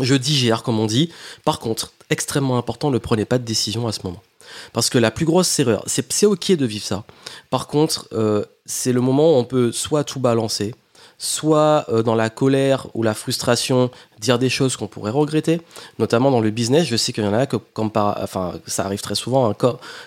je 0.00 0.14
digère 0.14 0.62
comme 0.62 0.78
on 0.78 0.86
dit. 0.86 1.10
Par 1.44 1.58
contre, 1.58 1.92
extrêmement 2.10 2.58
important, 2.58 2.90
ne 2.90 2.98
prenez 2.98 3.24
pas 3.24 3.38
de 3.38 3.44
décision 3.44 3.86
à 3.86 3.92
ce 3.92 4.00
moment. 4.04 4.22
Parce 4.72 4.90
que 4.90 4.98
la 4.98 5.10
plus 5.10 5.24
grosse 5.24 5.58
erreur, 5.58 5.84
c'est 5.86 6.26
ok 6.26 6.52
de 6.52 6.66
vivre 6.66 6.84
ça. 6.84 7.04
Par 7.50 7.66
contre, 7.66 8.08
euh, 8.12 8.44
c'est 8.66 8.92
le 8.92 9.00
moment 9.00 9.34
où 9.34 9.36
on 9.36 9.44
peut 9.44 9.72
soit 9.72 10.04
tout 10.04 10.20
balancer, 10.20 10.74
soit 11.18 11.86
euh, 11.88 12.02
dans 12.02 12.14
la 12.14 12.30
colère 12.30 12.88
ou 12.94 13.02
la 13.02 13.14
frustration, 13.14 13.90
dire 14.22 14.38
des 14.38 14.48
choses 14.48 14.76
qu'on 14.76 14.86
pourrait 14.86 15.10
regretter, 15.10 15.60
notamment 15.98 16.30
dans 16.30 16.40
le 16.40 16.50
business. 16.50 16.86
Je 16.86 16.96
sais 16.96 17.12
qu'il 17.12 17.24
y 17.24 17.26
en 17.26 17.34
a 17.34 17.46
que, 17.46 17.56
enfin, 17.76 18.54
ça 18.66 18.84
arrive 18.86 19.02
très 19.02 19.14
souvent, 19.14 19.50
hein, 19.50 19.54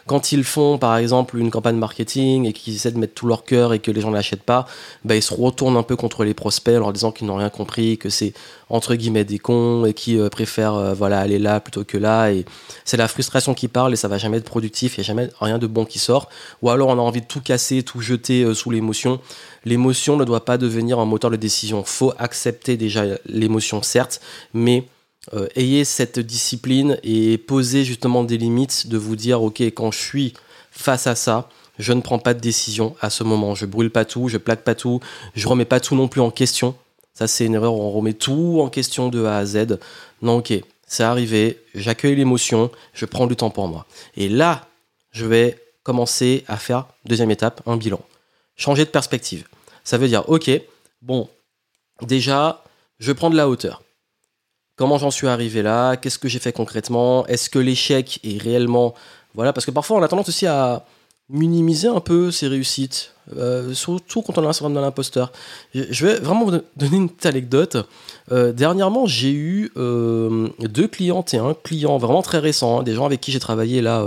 quand, 0.08 0.32
ils 0.32 0.44
font 0.44 0.78
par 0.80 0.98
exemple 0.98 1.38
une 1.38 1.52
campagne 1.52 1.76
marketing 1.76 2.46
et 2.46 2.54
qu'ils 2.54 2.76
essaient 2.76 2.92
de 2.92 2.98
mettre 2.98 3.14
tout 3.14 3.28
leur 3.28 3.44
cœur 3.44 3.74
et 3.74 3.80
que 3.80 3.92
les 3.92 4.02
gens 4.02 4.10
ne 4.10 4.16
l'achètent 4.16 4.44
pas, 4.44 4.66
bah, 5.04 5.16
ils 5.16 5.22
se 5.22 5.34
retournent 5.34 5.78
un 5.78 5.84
peu 5.84 5.96
contre 5.96 6.24
les 6.24 6.34
prospects 6.34 6.76
en 6.76 6.80
leur 6.80 6.94
disant 6.94 7.12
qu'ils 7.12 7.28
n'ont 7.28 7.36
rien 7.36 7.50
compris, 7.50 7.98
que 7.98 8.10
c'est 8.10 8.34
entre 8.70 8.96
guillemets 8.96 9.26
des 9.26 9.40
cons 9.40 9.86
et 9.86 9.94
qui 9.94 10.18
euh, 10.18 10.30
préfèrent 10.30 10.76
euh, 10.76 10.94
voilà 10.94 11.20
aller 11.20 11.40
là 11.40 11.60
plutôt 11.60 11.84
que 11.84 11.98
là. 11.98 12.32
Et 12.32 12.46
c'est 12.84 12.98
la 12.98 13.08
frustration 13.08 13.54
qui 13.54 13.68
parle 13.68 13.94
et 13.94 13.96
ça 13.96 14.08
va 14.08 14.18
jamais 14.18 14.38
être 14.38 14.46
productif, 14.46 14.98
il 14.98 15.02
n'y 15.02 15.06
a 15.06 15.08
jamais 15.08 15.30
rien 15.40 15.58
de 15.58 15.68
bon 15.68 15.86
qui 15.86 16.00
sort. 16.00 16.30
Ou 16.62 16.70
alors 16.70 16.90
on 16.90 16.94
a 16.94 17.02
envie 17.02 17.22
de 17.22 17.28
tout 17.28 17.42
casser, 17.42 17.84
tout 17.84 18.02
jeter 18.02 18.44
euh, 18.44 18.54
sous 18.54 18.72
l'émotion. 18.72 19.20
L'émotion 19.66 20.16
ne 20.16 20.26
doit 20.26 20.46
pas 20.46 20.58
devenir 20.58 21.00
un 21.00 21.06
moteur 21.06 21.32
de 21.32 21.36
décision. 21.36 21.84
Faut 21.84 22.14
accepter 22.20 22.78
déjà 22.78 23.04
l'émotion, 23.26 23.82
certes 23.82 24.05
mais 24.54 24.88
euh, 25.34 25.48
ayez 25.56 25.86
cette 25.86 26.20
discipline 26.20 26.98
et 27.04 27.38
posez 27.38 27.84
justement 27.84 28.24
des 28.24 28.38
limites 28.38 28.88
de 28.88 28.98
vous 28.98 29.16
dire, 29.16 29.42
ok, 29.42 29.62
quand 29.62 29.92
je 29.92 30.00
suis 30.00 30.34
face 30.72 31.08
à 31.08 31.16
ça, 31.16 31.50
je 31.80 31.94
ne 31.94 32.02
prends 32.02 32.20
pas 32.20 32.34
de 32.34 32.40
décision 32.40 32.96
à 33.02 33.10
ce 33.10 33.24
moment. 33.24 33.56
Je 33.56 33.66
brûle 33.66 33.92
pas 33.92 34.06
tout, 34.06 34.30
je 34.30 34.38
plaque 34.38 34.64
pas 34.64 34.76
tout, 34.76 35.00
je 35.34 35.48
remets 35.48 35.66
pas 35.66 35.80
tout 35.80 35.96
non 35.96 36.08
plus 36.08 36.22
en 36.22 36.32
question. 36.32 36.76
Ça, 37.14 37.28
c'est 37.28 37.46
une 37.46 37.56
erreur, 37.56 37.74
on 37.74 37.92
remet 37.92 38.14
tout 38.14 38.60
en 38.62 38.70
question 38.70 39.10
de 39.10 39.24
A 39.24 39.38
à 39.38 39.46
Z. 39.46 39.80
Non, 40.22 40.38
ok, 40.38 40.54
c'est 40.86 41.04
arrivé, 41.04 41.62
j'accueille 41.74 42.16
l'émotion, 42.16 42.72
je 42.94 43.06
prends 43.06 43.28
du 43.28 43.36
temps 43.36 43.50
pour 43.50 43.68
moi. 43.68 43.86
Et 44.18 44.30
là, 44.30 44.68
je 45.12 45.26
vais 45.26 45.58
commencer 45.84 46.44
à 46.48 46.58
faire, 46.58 46.88
deuxième 47.06 47.32
étape, 47.32 47.62
un 47.66 47.78
bilan. 47.78 48.02
Changer 48.58 48.86
de 48.86 48.90
perspective. 48.90 49.48
Ça 49.84 49.98
veut 49.98 50.08
dire, 50.08 50.28
ok, 50.30 50.50
bon, 51.02 51.30
déjà, 52.02 52.64
je 53.00 53.12
prends 53.12 53.30
de 53.30 53.38
la 53.38 53.48
hauteur. 53.48 53.82
Comment 54.78 54.98
j'en 54.98 55.12
suis 55.12 55.28
arrivé 55.28 55.62
là? 55.62 55.96
Qu'est-ce 55.96 56.20
que 56.20 56.28
j'ai 56.28 56.40
fait 56.40 56.52
concrètement? 56.52 57.26
Est-ce 57.28 57.50
que 57.50 57.60
l'échec 57.60 58.20
est 58.24 58.42
réellement... 58.42 58.94
Voilà, 59.34 59.54
parce 59.54 59.66
que 59.66 59.72
parfois 59.72 59.98
on 59.98 60.04
a 60.04 60.08
tendance 60.08 60.30
aussi 60.30 60.48
à 60.48 60.86
minimiser 61.30 61.88
un 61.88 62.00
peu 62.00 62.30
ses 62.30 62.48
réussites, 62.48 63.14
euh, 63.36 63.74
surtout 63.74 64.22
quand 64.22 64.38
on 64.38 64.48
a 64.48 64.64
un 64.64 64.70
l'imposteur. 64.70 65.32
Je 65.74 66.06
vais 66.06 66.16
vraiment 66.16 66.46
vous 66.46 66.52
donner 66.76 66.98
une 66.98 67.10
petite 67.10 67.26
anecdote. 67.26 67.78
Euh, 68.32 68.52
dernièrement, 68.52 69.08
j'ai 69.08 69.32
eu 69.32 69.72
euh, 69.78 70.50
deux 70.60 70.88
clientes 70.88 71.34
et 71.34 71.38
un 71.38 71.54
client 71.54 71.98
vraiment 71.98 72.22
très 72.22 72.40
récent, 72.40 72.80
hein, 72.80 72.84
des 72.84 72.94
gens 72.94 73.06
avec 73.06 73.22
qui 73.22 73.32
j'ai 73.32 73.40
travaillé 73.40 73.82
là 73.82 74.06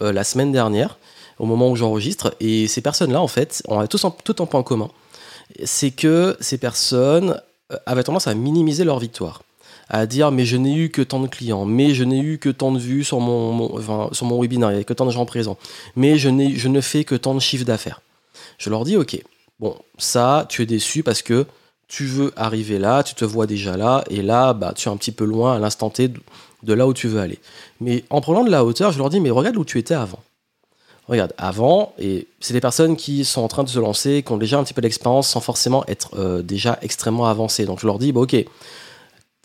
la 0.00 0.24
semaine 0.24 0.52
dernière, 0.52 0.98
au 1.38 1.46
moment 1.46 1.70
où 1.70 1.76
j'enregistre. 1.76 2.34
Et 2.38 2.68
ces 2.68 2.82
personnes-là, 2.82 3.20
en 3.20 3.28
fait, 3.28 3.62
ont 3.66 3.84
tous 3.86 4.06
tout 4.24 4.36
un 4.40 4.46
point 4.46 4.62
commun. 4.62 4.90
C'est 5.64 5.90
que 5.90 6.36
ces 6.40 6.58
personnes 6.58 7.40
avaient 7.86 8.04
tendance 8.04 8.26
à 8.26 8.34
minimiser 8.34 8.84
leur 8.84 8.98
victoire 8.98 9.42
à 9.88 10.06
dire 10.06 10.30
mais 10.30 10.44
je 10.44 10.56
n'ai 10.56 10.74
eu 10.74 10.90
que 10.90 11.02
tant 11.02 11.20
de 11.20 11.28
clients, 11.28 11.64
mais 11.64 11.94
je 11.94 12.04
n'ai 12.04 12.18
eu 12.18 12.38
que 12.38 12.48
tant 12.48 12.72
de 12.72 12.78
vues 12.78 13.04
sur 13.04 13.20
mon, 13.20 13.80
sur 14.12 14.26
mon 14.26 14.40
webinaire, 14.40 14.72
il 14.72 14.78
y 14.78 14.80
a 14.80 14.84
que 14.84 14.94
tant 14.94 15.06
de 15.06 15.10
gens 15.10 15.26
présents, 15.26 15.58
mais 15.94 16.18
je, 16.18 16.28
je 16.54 16.68
ne 16.68 16.80
fais 16.80 17.04
que 17.04 17.14
tant 17.14 17.34
de 17.34 17.40
chiffres 17.40 17.64
d'affaires. 17.64 18.00
Je 18.58 18.70
leur 18.70 18.84
dis 18.84 18.96
ok, 18.96 19.20
bon, 19.60 19.76
ça, 19.98 20.46
tu 20.48 20.62
es 20.62 20.66
déçu 20.66 21.02
parce 21.02 21.22
que 21.22 21.46
tu 21.88 22.04
veux 22.04 22.32
arriver 22.36 22.78
là, 22.78 23.02
tu 23.02 23.14
te 23.14 23.24
vois 23.24 23.46
déjà 23.46 23.76
là, 23.76 24.02
et 24.10 24.22
là, 24.22 24.52
bah, 24.52 24.72
tu 24.74 24.88
es 24.88 24.92
un 24.92 24.96
petit 24.96 25.12
peu 25.12 25.24
loin 25.24 25.54
à 25.54 25.58
l'instant 25.58 25.90
T 25.90 26.08
de 26.08 26.72
là 26.72 26.86
où 26.86 26.94
tu 26.94 27.06
veux 27.06 27.20
aller. 27.20 27.38
Mais 27.80 28.04
en 28.10 28.20
prenant 28.20 28.44
de 28.44 28.50
la 28.50 28.64
hauteur, 28.64 28.90
je 28.92 28.98
leur 28.98 29.10
dis 29.10 29.20
mais 29.20 29.30
regarde 29.30 29.56
où 29.56 29.64
tu 29.64 29.78
étais 29.78 29.94
avant. 29.94 30.20
Regarde, 31.08 31.32
avant, 31.38 31.92
et 32.00 32.26
c'est 32.40 32.52
des 32.52 32.60
personnes 32.60 32.96
qui 32.96 33.24
sont 33.24 33.40
en 33.40 33.46
train 33.46 33.62
de 33.62 33.68
se 33.68 33.78
lancer, 33.78 34.24
qui 34.26 34.32
ont 34.32 34.36
déjà 34.38 34.58
un 34.58 34.64
petit 34.64 34.74
peu 34.74 34.82
d'expérience 34.82 35.28
sans 35.28 35.40
forcément 35.40 35.84
être 35.86 36.18
euh, 36.18 36.42
déjà 36.42 36.80
extrêmement 36.82 37.26
avancées. 37.26 37.64
Donc 37.64 37.78
je 37.78 37.86
leur 37.86 38.00
dis, 38.00 38.10
bah, 38.10 38.22
ok, 38.22 38.34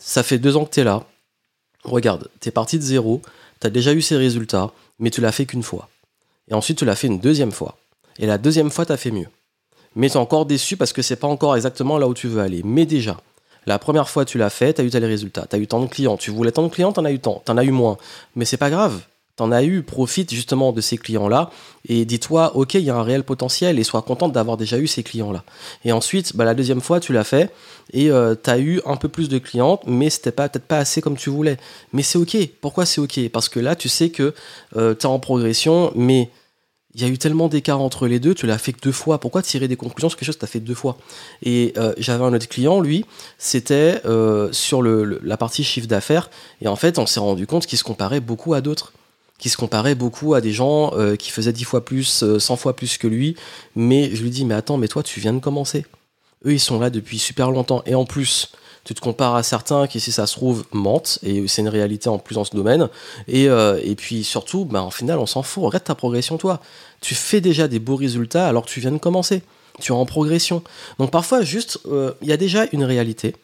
ça 0.04 0.22
fait 0.22 0.38
deux 0.38 0.56
ans 0.56 0.64
que 0.64 0.70
tu 0.70 0.80
es 0.80 0.84
là. 0.84 1.04
Regarde, 1.84 2.28
tu 2.40 2.48
es 2.48 2.52
parti 2.52 2.78
de 2.78 2.82
zéro, 2.82 3.22
tu 3.60 3.66
as 3.66 3.70
déjà 3.70 3.92
eu 3.92 4.02
ces 4.02 4.16
résultats, 4.16 4.72
mais 4.98 5.10
tu 5.10 5.20
l'as 5.20 5.32
fait 5.32 5.46
qu'une 5.46 5.62
fois. 5.62 5.88
Et 6.48 6.54
ensuite, 6.54 6.78
tu 6.78 6.84
l'as 6.84 6.96
fait 6.96 7.06
une 7.06 7.20
deuxième 7.20 7.52
fois. 7.52 7.76
Et 8.18 8.26
la 8.26 8.38
deuxième 8.38 8.70
fois, 8.70 8.84
tu 8.84 8.92
as 8.92 8.96
fait 8.96 9.10
mieux. 9.10 9.28
Mais 9.94 10.08
tu 10.08 10.14
es 10.14 10.18
encore 10.18 10.46
déçu 10.46 10.76
parce 10.76 10.92
que 10.92 11.02
c'est 11.02 11.16
pas 11.16 11.28
encore 11.28 11.56
exactement 11.56 11.98
là 11.98 12.08
où 12.08 12.14
tu 12.14 12.26
veux 12.26 12.40
aller. 12.40 12.62
Mais 12.64 12.84
déjà, 12.84 13.20
la 13.66 13.78
première 13.78 14.08
fois, 14.08 14.24
tu 14.24 14.38
l'as 14.38 14.50
fait, 14.50 14.74
tu 14.74 14.80
as 14.80 14.84
eu 14.84 14.90
tel 14.90 15.04
résultat. 15.04 15.46
Tu 15.48 15.56
as 15.56 15.58
eu 15.58 15.66
tant 15.66 15.80
de 15.80 15.86
clients. 15.86 16.16
Tu 16.16 16.30
voulais 16.30 16.52
tant 16.52 16.64
de 16.64 16.68
clients, 16.68 16.92
tu 16.92 17.00
en 17.00 17.04
as 17.04 17.12
eu 17.12 17.20
tant. 17.20 17.42
Tu 17.44 17.52
en 17.52 17.56
as 17.56 17.64
eu 17.64 17.70
moins. 17.70 17.96
Mais 18.34 18.44
c'est 18.44 18.56
pas 18.56 18.70
grave. 18.70 19.02
Tu 19.42 19.48
en 19.48 19.50
as 19.50 19.64
eu, 19.64 19.82
profite 19.82 20.32
justement 20.32 20.70
de 20.70 20.80
ces 20.80 20.96
clients-là 20.96 21.50
et 21.88 22.04
dis-toi, 22.04 22.56
ok, 22.56 22.74
il 22.74 22.82
y 22.82 22.90
a 22.90 22.96
un 22.96 23.02
réel 23.02 23.24
potentiel 23.24 23.80
et 23.80 23.82
sois 23.82 24.02
contente 24.02 24.30
d'avoir 24.30 24.56
déjà 24.56 24.78
eu 24.78 24.86
ces 24.86 25.02
clients-là. 25.02 25.42
Et 25.84 25.90
ensuite, 25.90 26.36
bah, 26.36 26.44
la 26.44 26.54
deuxième 26.54 26.80
fois, 26.80 27.00
tu 27.00 27.12
l'as 27.12 27.24
fait 27.24 27.50
et 27.92 28.08
euh, 28.12 28.36
tu 28.40 28.50
as 28.50 28.60
eu 28.60 28.80
un 28.86 28.94
peu 28.94 29.08
plus 29.08 29.28
de 29.28 29.38
clientes, 29.38 29.82
mais 29.84 30.10
c'était 30.10 30.30
pas 30.30 30.48
peut-être 30.48 30.66
pas 30.66 30.78
assez 30.78 31.00
comme 31.00 31.16
tu 31.16 31.28
voulais. 31.28 31.56
Mais 31.92 32.02
c'est 32.04 32.18
ok. 32.18 32.36
Pourquoi 32.60 32.86
c'est 32.86 33.00
ok? 33.00 33.28
Parce 33.32 33.48
que 33.48 33.58
là, 33.58 33.74
tu 33.74 33.88
sais 33.88 34.10
que 34.10 34.32
euh, 34.76 34.94
tu 34.94 35.02
es 35.02 35.06
en 35.06 35.18
progression, 35.18 35.90
mais 35.96 36.30
il 36.94 37.02
y 37.02 37.04
a 37.04 37.08
eu 37.08 37.18
tellement 37.18 37.48
d'écart 37.48 37.80
entre 37.80 38.06
les 38.06 38.20
deux, 38.20 38.34
tu 38.34 38.46
l'as 38.46 38.58
fait 38.58 38.72
que 38.72 38.80
deux 38.80 38.92
fois. 38.92 39.18
Pourquoi 39.18 39.42
tirer 39.42 39.66
des 39.66 39.76
conclusions 39.76 40.08
sur 40.08 40.16
quelque 40.16 40.26
chose 40.26 40.36
que 40.36 40.40
tu 40.40 40.44
as 40.44 40.48
fait 40.48 40.60
deux 40.60 40.74
fois? 40.74 40.98
Et 41.42 41.72
euh, 41.78 41.94
j'avais 41.98 42.22
un 42.22 42.32
autre 42.32 42.48
client, 42.48 42.80
lui, 42.80 43.04
c'était 43.38 44.02
euh, 44.04 44.52
sur 44.52 44.82
la 44.82 45.36
partie 45.36 45.64
chiffre 45.64 45.88
d'affaires. 45.88 46.30
Et 46.60 46.68
en 46.68 46.76
fait, 46.76 46.98
on 46.98 47.06
s'est 47.06 47.18
rendu 47.18 47.46
compte 47.46 47.66
qu'il 47.66 47.78
se 47.78 47.84
comparait 47.84 48.20
beaucoup 48.20 48.54
à 48.54 48.60
d'autres. 48.60 48.92
Qu'il 49.42 49.50
se 49.50 49.56
comparait 49.56 49.96
beaucoup 49.96 50.34
à 50.34 50.40
des 50.40 50.52
gens 50.52 50.92
euh, 50.94 51.16
qui 51.16 51.32
faisaient 51.32 51.52
dix 51.52 51.64
fois 51.64 51.84
plus, 51.84 52.24
cent 52.38 52.54
fois 52.54 52.76
plus 52.76 52.96
que 52.96 53.08
lui. 53.08 53.34
Mais 53.74 54.14
je 54.14 54.22
lui 54.22 54.30
dis, 54.30 54.44
mais 54.44 54.54
attends, 54.54 54.76
mais 54.76 54.86
toi, 54.86 55.02
tu 55.02 55.18
viens 55.18 55.32
de 55.32 55.40
commencer. 55.40 55.84
Eux, 56.46 56.52
ils 56.52 56.60
sont 56.60 56.78
là 56.78 56.90
depuis 56.90 57.18
super 57.18 57.50
longtemps. 57.50 57.82
Et 57.84 57.96
en 57.96 58.04
plus, 58.04 58.52
tu 58.84 58.94
te 58.94 59.00
compares 59.00 59.34
à 59.34 59.42
certains 59.42 59.88
qui, 59.88 59.98
si 59.98 60.12
ça 60.12 60.28
se 60.28 60.36
trouve, 60.36 60.64
mentent, 60.70 61.18
et 61.24 61.48
c'est 61.48 61.62
une 61.62 61.68
réalité 61.68 62.08
en 62.08 62.18
plus 62.18 62.36
dans 62.36 62.44
ce 62.44 62.54
domaine. 62.54 62.88
Et, 63.26 63.48
euh, 63.48 63.80
et 63.82 63.96
puis 63.96 64.22
surtout, 64.22 64.64
bah, 64.64 64.80
en 64.80 64.92
final, 64.92 65.18
on 65.18 65.26
s'en 65.26 65.42
fout, 65.42 65.64
regarde 65.64 65.82
ta 65.82 65.96
progression, 65.96 66.38
toi. 66.38 66.60
Tu 67.00 67.16
fais 67.16 67.40
déjà 67.40 67.66
des 67.66 67.80
beaux 67.80 67.96
résultats 67.96 68.46
alors 68.46 68.64
que 68.64 68.70
tu 68.70 68.78
viens 68.78 68.92
de 68.92 68.98
commencer. 68.98 69.42
Tu 69.80 69.90
es 69.90 69.94
en 69.96 70.06
progression. 70.06 70.62
Donc 71.00 71.10
parfois, 71.10 71.42
juste, 71.42 71.80
euh, 71.86 72.12
il 72.22 72.28
y 72.28 72.32
a 72.32 72.36
déjà 72.36 72.66
une 72.70 72.84
réalité, 72.84 73.34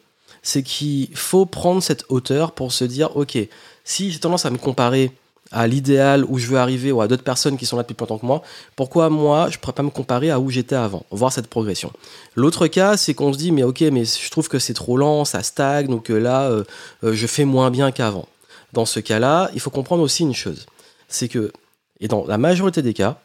c'est 0.43 0.63
qu'il 0.63 1.09
faut 1.13 1.45
prendre 1.45 1.83
cette 1.83 2.05
hauteur 2.07 2.53
pour 2.53 2.71
se 2.71 2.85
dire, 2.85 3.17
ok, 3.17 3.37
si 3.83 4.11
j'ai 4.11 4.19
tendance 4.19 4.45
à 4.45 4.49
me 4.49 4.57
comparer 4.57 5.11
à 5.51 5.67
l'idéal 5.67 6.25
où 6.25 6.37
je 6.37 6.47
veux 6.47 6.57
arriver 6.57 6.91
ou 6.91 7.01
à 7.01 7.07
d'autres 7.07 7.23
personnes 7.23 7.57
qui 7.57 7.65
sont 7.65 7.75
là 7.75 7.83
depuis 7.83 7.95
plus 7.95 8.03
longtemps 8.03 8.19
que 8.19 8.25
moi, 8.25 8.41
pourquoi 8.75 9.09
moi 9.09 9.49
je 9.49 9.57
pourrais 9.57 9.73
pas 9.73 9.83
me 9.83 9.89
comparer 9.89 10.29
à 10.29 10.39
où 10.39 10.49
j'étais 10.49 10.75
avant, 10.75 11.05
voir 11.11 11.31
cette 11.31 11.47
progression. 11.47 11.91
L'autre 12.35 12.67
cas, 12.67 12.97
c'est 12.97 13.13
qu'on 13.13 13.33
se 13.33 13.37
dit 13.37 13.51
mais 13.51 13.63
ok, 13.63 13.81
mais 13.91 14.05
je 14.05 14.29
trouve 14.29 14.47
que 14.47 14.59
c'est 14.59 14.73
trop 14.73 14.97
lent, 14.97 15.25
ça 15.25 15.41
stagne, 15.43 15.87
donc 15.87 16.11
euh, 16.11 16.19
là 16.19 16.49
euh, 16.49 16.63
euh, 17.03 17.13
je 17.13 17.27
fais 17.27 17.45
moins 17.45 17.71
bien 17.71 17.91
qu'avant. 17.91 18.27
Dans 18.73 18.85
ce 18.85 18.99
cas-là, 18.99 19.49
il 19.53 19.59
faut 19.59 19.71
comprendre 19.71 20.03
aussi 20.03 20.23
une 20.23 20.35
chose, 20.35 20.67
c'est 21.07 21.27
que 21.27 21.51
et 21.99 22.07
dans 22.07 22.25
la 22.25 22.37
majorité 22.37 22.81
des 22.81 22.93
cas, 22.93 23.19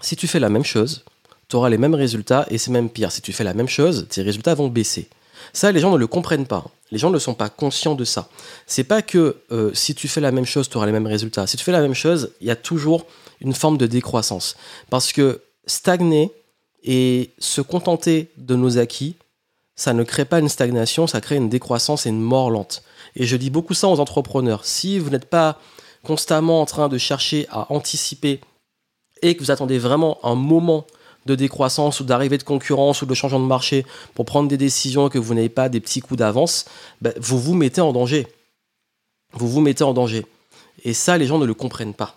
si 0.00 0.16
tu 0.16 0.26
fais 0.26 0.40
la 0.40 0.48
même 0.48 0.64
chose, 0.64 1.04
tu 1.48 1.56
auras 1.56 1.70
les 1.70 1.78
mêmes 1.78 1.94
résultats 1.94 2.46
et 2.50 2.58
c'est 2.58 2.70
même 2.70 2.90
pire. 2.90 3.12
Si 3.12 3.22
tu 3.22 3.32
fais 3.32 3.44
la 3.44 3.54
même 3.54 3.68
chose, 3.68 4.06
tes 4.10 4.22
résultats 4.22 4.54
vont 4.54 4.68
baisser. 4.68 5.08
Ça, 5.52 5.72
les 5.72 5.80
gens 5.80 5.90
ne 5.92 5.96
le 5.96 6.06
comprennent 6.06 6.46
pas. 6.46 6.64
Les 6.90 6.98
gens 6.98 7.10
ne 7.10 7.18
sont 7.18 7.34
pas 7.34 7.48
conscients 7.48 7.94
de 7.94 8.04
ça. 8.04 8.28
C'est 8.66 8.84
pas 8.84 9.02
que 9.02 9.36
euh, 9.50 9.70
si 9.74 9.94
tu 9.94 10.08
fais 10.08 10.20
la 10.20 10.32
même 10.32 10.44
chose, 10.44 10.68
tu 10.68 10.76
auras 10.76 10.86
les 10.86 10.92
mêmes 10.92 11.06
résultats. 11.06 11.46
Si 11.46 11.56
tu 11.56 11.64
fais 11.64 11.72
la 11.72 11.80
même 11.80 11.94
chose, 11.94 12.32
il 12.40 12.46
y 12.46 12.50
a 12.50 12.56
toujours 12.56 13.06
une 13.40 13.54
forme 13.54 13.78
de 13.78 13.86
décroissance. 13.86 14.56
Parce 14.90 15.12
que 15.12 15.40
stagner 15.66 16.30
et 16.84 17.30
se 17.38 17.60
contenter 17.60 18.30
de 18.36 18.54
nos 18.54 18.78
acquis, 18.78 19.16
ça 19.74 19.92
ne 19.94 20.02
crée 20.02 20.24
pas 20.24 20.38
une 20.38 20.48
stagnation, 20.48 21.06
ça 21.06 21.20
crée 21.20 21.36
une 21.36 21.48
décroissance 21.48 22.06
et 22.06 22.10
une 22.10 22.20
mort 22.20 22.50
lente. 22.50 22.82
Et 23.16 23.26
je 23.26 23.36
dis 23.36 23.50
beaucoup 23.50 23.74
ça 23.74 23.88
aux 23.88 24.00
entrepreneurs. 24.00 24.64
Si 24.64 24.98
vous 24.98 25.10
n'êtes 25.10 25.28
pas 25.28 25.58
constamment 26.02 26.60
en 26.60 26.66
train 26.66 26.88
de 26.88 26.98
chercher 26.98 27.46
à 27.50 27.72
anticiper 27.72 28.40
et 29.22 29.36
que 29.36 29.42
vous 29.42 29.50
attendez 29.50 29.78
vraiment 29.78 30.18
un 30.24 30.34
moment 30.34 30.86
de 31.26 31.34
décroissance 31.34 32.00
ou 32.00 32.04
d'arrivée 32.04 32.38
de 32.38 32.42
concurrence 32.42 33.02
ou 33.02 33.06
de 33.06 33.14
changement 33.14 33.40
de 33.40 33.46
marché 33.46 33.86
pour 34.14 34.24
prendre 34.24 34.48
des 34.48 34.56
décisions 34.56 35.08
et 35.08 35.10
que 35.10 35.18
vous 35.18 35.34
n'avez 35.34 35.48
pas 35.48 35.68
des 35.68 35.80
petits 35.80 36.00
coups 36.00 36.18
d'avance, 36.18 36.66
ben, 37.00 37.12
vous 37.20 37.38
vous 37.38 37.54
mettez 37.54 37.80
en 37.80 37.92
danger. 37.92 38.26
Vous 39.32 39.48
vous 39.48 39.60
mettez 39.60 39.84
en 39.84 39.94
danger. 39.94 40.26
Et 40.84 40.94
ça, 40.94 41.18
les 41.18 41.26
gens 41.26 41.38
ne 41.38 41.46
le 41.46 41.54
comprennent 41.54 41.94
pas. 41.94 42.16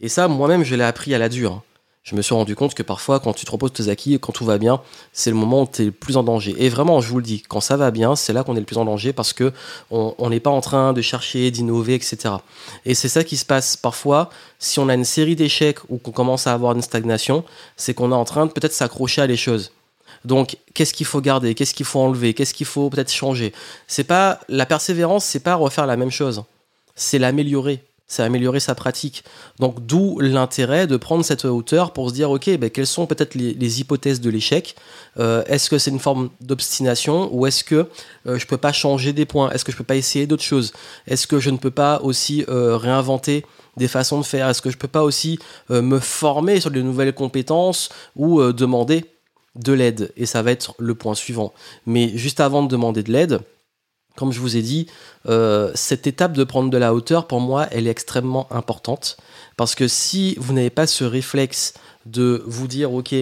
Et 0.00 0.08
ça, 0.08 0.28
moi-même, 0.28 0.64
je 0.64 0.74
l'ai 0.74 0.84
appris 0.84 1.14
à 1.14 1.18
la 1.18 1.28
dure. 1.28 1.62
Je 2.04 2.14
me 2.14 2.20
suis 2.20 2.34
rendu 2.34 2.54
compte 2.54 2.74
que 2.74 2.82
parfois, 2.82 3.18
quand 3.18 3.32
tu 3.32 3.46
te 3.46 3.50
reposes 3.50 3.72
tes 3.72 3.88
acquis, 3.88 4.20
quand 4.20 4.30
tout 4.30 4.44
va 4.44 4.58
bien, 4.58 4.82
c'est 5.14 5.30
le 5.30 5.36
moment 5.36 5.62
où 5.62 5.66
tu 5.66 5.80
es 5.80 5.84
le 5.86 5.90
plus 5.90 6.18
en 6.18 6.22
danger. 6.22 6.54
Et 6.58 6.68
vraiment, 6.68 7.00
je 7.00 7.08
vous 7.08 7.16
le 7.16 7.22
dis, 7.22 7.42
quand 7.48 7.60
ça 7.60 7.78
va 7.78 7.90
bien, 7.90 8.14
c'est 8.14 8.34
là 8.34 8.44
qu'on 8.44 8.56
est 8.56 8.60
le 8.60 8.66
plus 8.66 8.76
en 8.76 8.84
danger 8.84 9.14
parce 9.14 9.32
que 9.32 9.54
on 9.90 10.28
n'est 10.28 10.38
pas 10.38 10.50
en 10.50 10.60
train 10.60 10.92
de 10.92 11.00
chercher, 11.00 11.50
d'innover, 11.50 11.94
etc. 11.94 12.34
Et 12.84 12.94
c'est 12.94 13.08
ça 13.08 13.24
qui 13.24 13.38
se 13.38 13.46
passe 13.46 13.78
parfois. 13.78 14.28
Si 14.58 14.78
on 14.78 14.90
a 14.90 14.94
une 14.94 15.06
série 15.06 15.34
d'échecs 15.34 15.78
ou 15.88 15.96
qu'on 15.96 16.10
commence 16.10 16.46
à 16.46 16.52
avoir 16.52 16.74
une 16.74 16.82
stagnation, 16.82 17.42
c'est 17.78 17.94
qu'on 17.94 18.12
est 18.12 18.14
en 18.14 18.26
train 18.26 18.44
de 18.44 18.52
peut-être 18.52 18.74
s'accrocher 18.74 19.22
à 19.22 19.26
les 19.26 19.38
choses. 19.38 19.72
Donc, 20.26 20.58
qu'est-ce 20.74 20.92
qu'il 20.92 21.06
faut 21.06 21.22
garder? 21.22 21.54
Qu'est-ce 21.54 21.72
qu'il 21.72 21.86
faut 21.86 22.00
enlever? 22.00 22.34
Qu'est-ce 22.34 22.52
qu'il 22.52 22.66
faut 22.66 22.90
peut-être 22.90 23.12
changer? 23.12 23.54
C'est 23.86 24.04
pas 24.04 24.40
la 24.50 24.66
persévérance, 24.66 25.24
c'est 25.24 25.40
pas 25.40 25.54
refaire 25.54 25.86
la 25.86 25.96
même 25.96 26.10
chose. 26.10 26.44
C'est 26.96 27.18
l'améliorer 27.18 27.82
c'est 28.06 28.22
améliorer 28.22 28.60
sa 28.60 28.74
pratique. 28.74 29.24
Donc 29.58 29.84
d'où 29.86 30.20
l'intérêt 30.20 30.86
de 30.86 30.96
prendre 30.96 31.24
cette 31.24 31.44
hauteur 31.44 31.92
pour 31.92 32.10
se 32.10 32.14
dire, 32.14 32.30
ok, 32.30 32.50
ben, 32.58 32.70
quelles 32.70 32.86
sont 32.86 33.06
peut-être 33.06 33.34
les, 33.34 33.80
hypothèses 33.80 34.20
de 34.20 34.30
l'échec? 34.30 34.76
Euh, 35.18 35.42
Est-ce 35.46 35.70
que 35.70 35.78
c'est 35.78 35.90
une 35.90 35.98
forme 35.98 36.30
d'obstination 36.40 37.28
ou 37.32 37.46
est-ce 37.46 37.64
que 37.64 37.88
euh, 38.26 38.38
je 38.38 38.46
peux 38.46 38.58
pas 38.58 38.72
changer 38.72 39.12
des 39.12 39.24
points? 39.24 39.50
Est-ce 39.50 39.64
que 39.64 39.72
je 39.72 39.76
peux 39.76 39.84
pas 39.84 39.96
essayer 39.96 40.26
d'autres 40.26 40.42
choses? 40.42 40.72
Est-ce 41.06 41.26
que 41.26 41.40
je 41.40 41.50
ne 41.50 41.56
peux 41.56 41.70
pas 41.70 42.00
aussi 42.02 42.44
euh, 42.48 42.76
réinventer 42.76 43.44
des 43.76 43.88
façons 43.88 44.20
de 44.20 44.24
faire? 44.24 44.48
Est-ce 44.48 44.62
que 44.62 44.70
je 44.70 44.76
peux 44.76 44.88
pas 44.88 45.02
aussi 45.02 45.38
me 45.70 45.98
former 45.98 46.60
sur 46.60 46.70
de 46.70 46.80
nouvelles 46.80 47.12
compétences 47.12 47.88
ou 48.14 48.40
demander 48.52 49.06
de 49.56 49.72
l'aide? 49.72 50.12
Et 50.16 50.26
ça 50.26 50.42
va 50.42 50.52
être 50.52 50.74
le 50.78 50.94
point 50.94 51.14
suivant. 51.14 51.52
Mais 51.86 52.16
juste 52.16 52.38
avant 52.38 52.62
de 52.62 52.68
demander 52.68 53.02
de 53.02 53.10
l'aide, 53.10 53.40
comme 54.16 54.32
je 54.32 54.40
vous 54.40 54.56
ai 54.56 54.62
dit, 54.62 54.86
euh, 55.26 55.70
cette 55.74 56.06
étape 56.06 56.32
de 56.32 56.44
prendre 56.44 56.70
de 56.70 56.76
la 56.76 56.94
hauteur, 56.94 57.26
pour 57.26 57.40
moi, 57.40 57.66
elle 57.70 57.86
est 57.86 57.90
extrêmement 57.90 58.46
importante. 58.52 59.16
Parce 59.56 59.74
que 59.74 59.88
si 59.88 60.36
vous 60.38 60.52
n'avez 60.52 60.70
pas 60.70 60.86
ce 60.86 61.04
réflexe 61.04 61.74
de 62.06 62.42
vous 62.46 62.68
dire, 62.68 62.92
OK, 62.92 63.14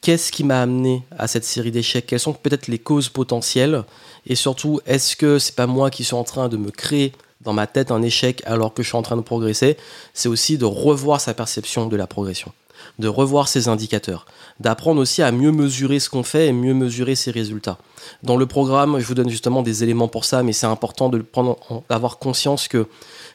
qu'est-ce 0.00 0.32
qui 0.32 0.44
m'a 0.44 0.62
amené 0.62 1.04
à 1.18 1.26
cette 1.26 1.44
série 1.44 1.70
d'échecs? 1.70 2.06
Quelles 2.06 2.20
sont 2.20 2.32
peut-être 2.32 2.68
les 2.68 2.78
causes 2.78 3.08
potentielles? 3.08 3.84
Et 4.26 4.34
surtout, 4.34 4.80
est-ce 4.86 5.16
que 5.16 5.38
c'est 5.38 5.54
pas 5.54 5.66
moi 5.66 5.90
qui 5.90 6.04
suis 6.04 6.14
en 6.14 6.24
train 6.24 6.48
de 6.48 6.56
me 6.56 6.70
créer 6.70 7.12
dans 7.40 7.52
ma 7.52 7.66
tête 7.66 7.90
un 7.90 8.02
échec 8.02 8.42
alors 8.46 8.74
que 8.74 8.82
je 8.82 8.88
suis 8.88 8.96
en 8.96 9.02
train 9.02 9.16
de 9.16 9.22
progresser? 9.22 9.76
C'est 10.14 10.28
aussi 10.28 10.58
de 10.58 10.64
revoir 10.64 11.20
sa 11.20 11.34
perception 11.34 11.86
de 11.86 11.96
la 11.96 12.06
progression 12.06 12.52
de 12.98 13.08
revoir 13.08 13.48
ses 13.48 13.68
indicateurs, 13.68 14.26
d'apprendre 14.60 15.00
aussi 15.00 15.22
à 15.22 15.30
mieux 15.30 15.52
mesurer 15.52 16.00
ce 16.00 16.10
qu'on 16.10 16.22
fait 16.22 16.48
et 16.48 16.52
mieux 16.52 16.74
mesurer 16.74 17.14
ses 17.14 17.30
résultats. 17.30 17.78
Dans 18.22 18.36
le 18.36 18.46
programme, 18.46 18.98
je 18.98 19.06
vous 19.06 19.14
donne 19.14 19.28
justement 19.28 19.62
des 19.62 19.82
éléments 19.84 20.08
pour 20.08 20.24
ça, 20.24 20.42
mais 20.42 20.52
c'est 20.52 20.66
important 20.66 21.08
de 21.08 21.18
prendre, 21.18 21.58
d'avoir 21.88 22.18
conscience 22.18 22.68
que 22.68 22.86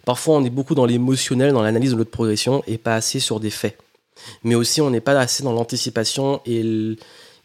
parfois 0.06 0.36
on 0.36 0.44
est 0.44 0.50
beaucoup 0.50 0.76
dans 0.76 0.86
l'émotionnel, 0.86 1.54
dans 1.54 1.62
l'analyse 1.62 1.92
de 1.92 1.98
notre 1.98 2.12
progression 2.12 2.64
et 2.68 2.78
pas 2.78 2.96
assez 2.96 3.20
sur 3.20 3.40
des 3.40 3.50
faits. 3.50 3.78
Mais 4.44 4.56
aussi 4.56 4.82
on 4.82 4.90
n'est 4.90 5.02
pas 5.02 5.18
assez 5.18 5.44
dans 5.44 5.54
l'anticipation 5.54 6.42
et 6.46 6.60
il 6.60 6.98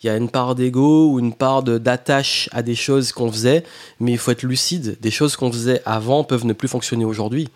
y 0.04 0.08
a 0.08 0.16
une 0.16 0.28
part 0.28 0.54
d'ego 0.54 1.10
ou 1.10 1.18
une 1.18 1.32
part 1.32 1.62
d'attache 1.62 2.48
à 2.52 2.62
des 2.62 2.76
choses 2.76 3.12
qu'on 3.12 3.32
faisait, 3.32 3.64
mais 4.00 4.12
il 4.12 4.18
faut 4.18 4.30
être 4.30 4.44
lucide. 4.44 4.96
Des 5.00 5.10
choses 5.10 5.36
qu'on 5.36 5.52
faisait 5.52 5.82
avant 5.84 6.24
peuvent 6.24 6.46
ne 6.46 6.52
plus 6.52 6.68
fonctionner 6.68 7.04
aujourd'hui 7.04 7.48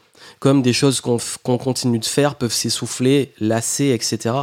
comme 0.43 0.61
des 0.61 0.73
choses 0.73 1.01
qu'on 1.01 1.19
continue 1.57 2.01
de 2.01 2.05
faire 2.05 2.35
peuvent 2.35 2.53
s'essouffler, 2.53 3.33
lasser, 3.39 3.91
etc. 3.91 4.35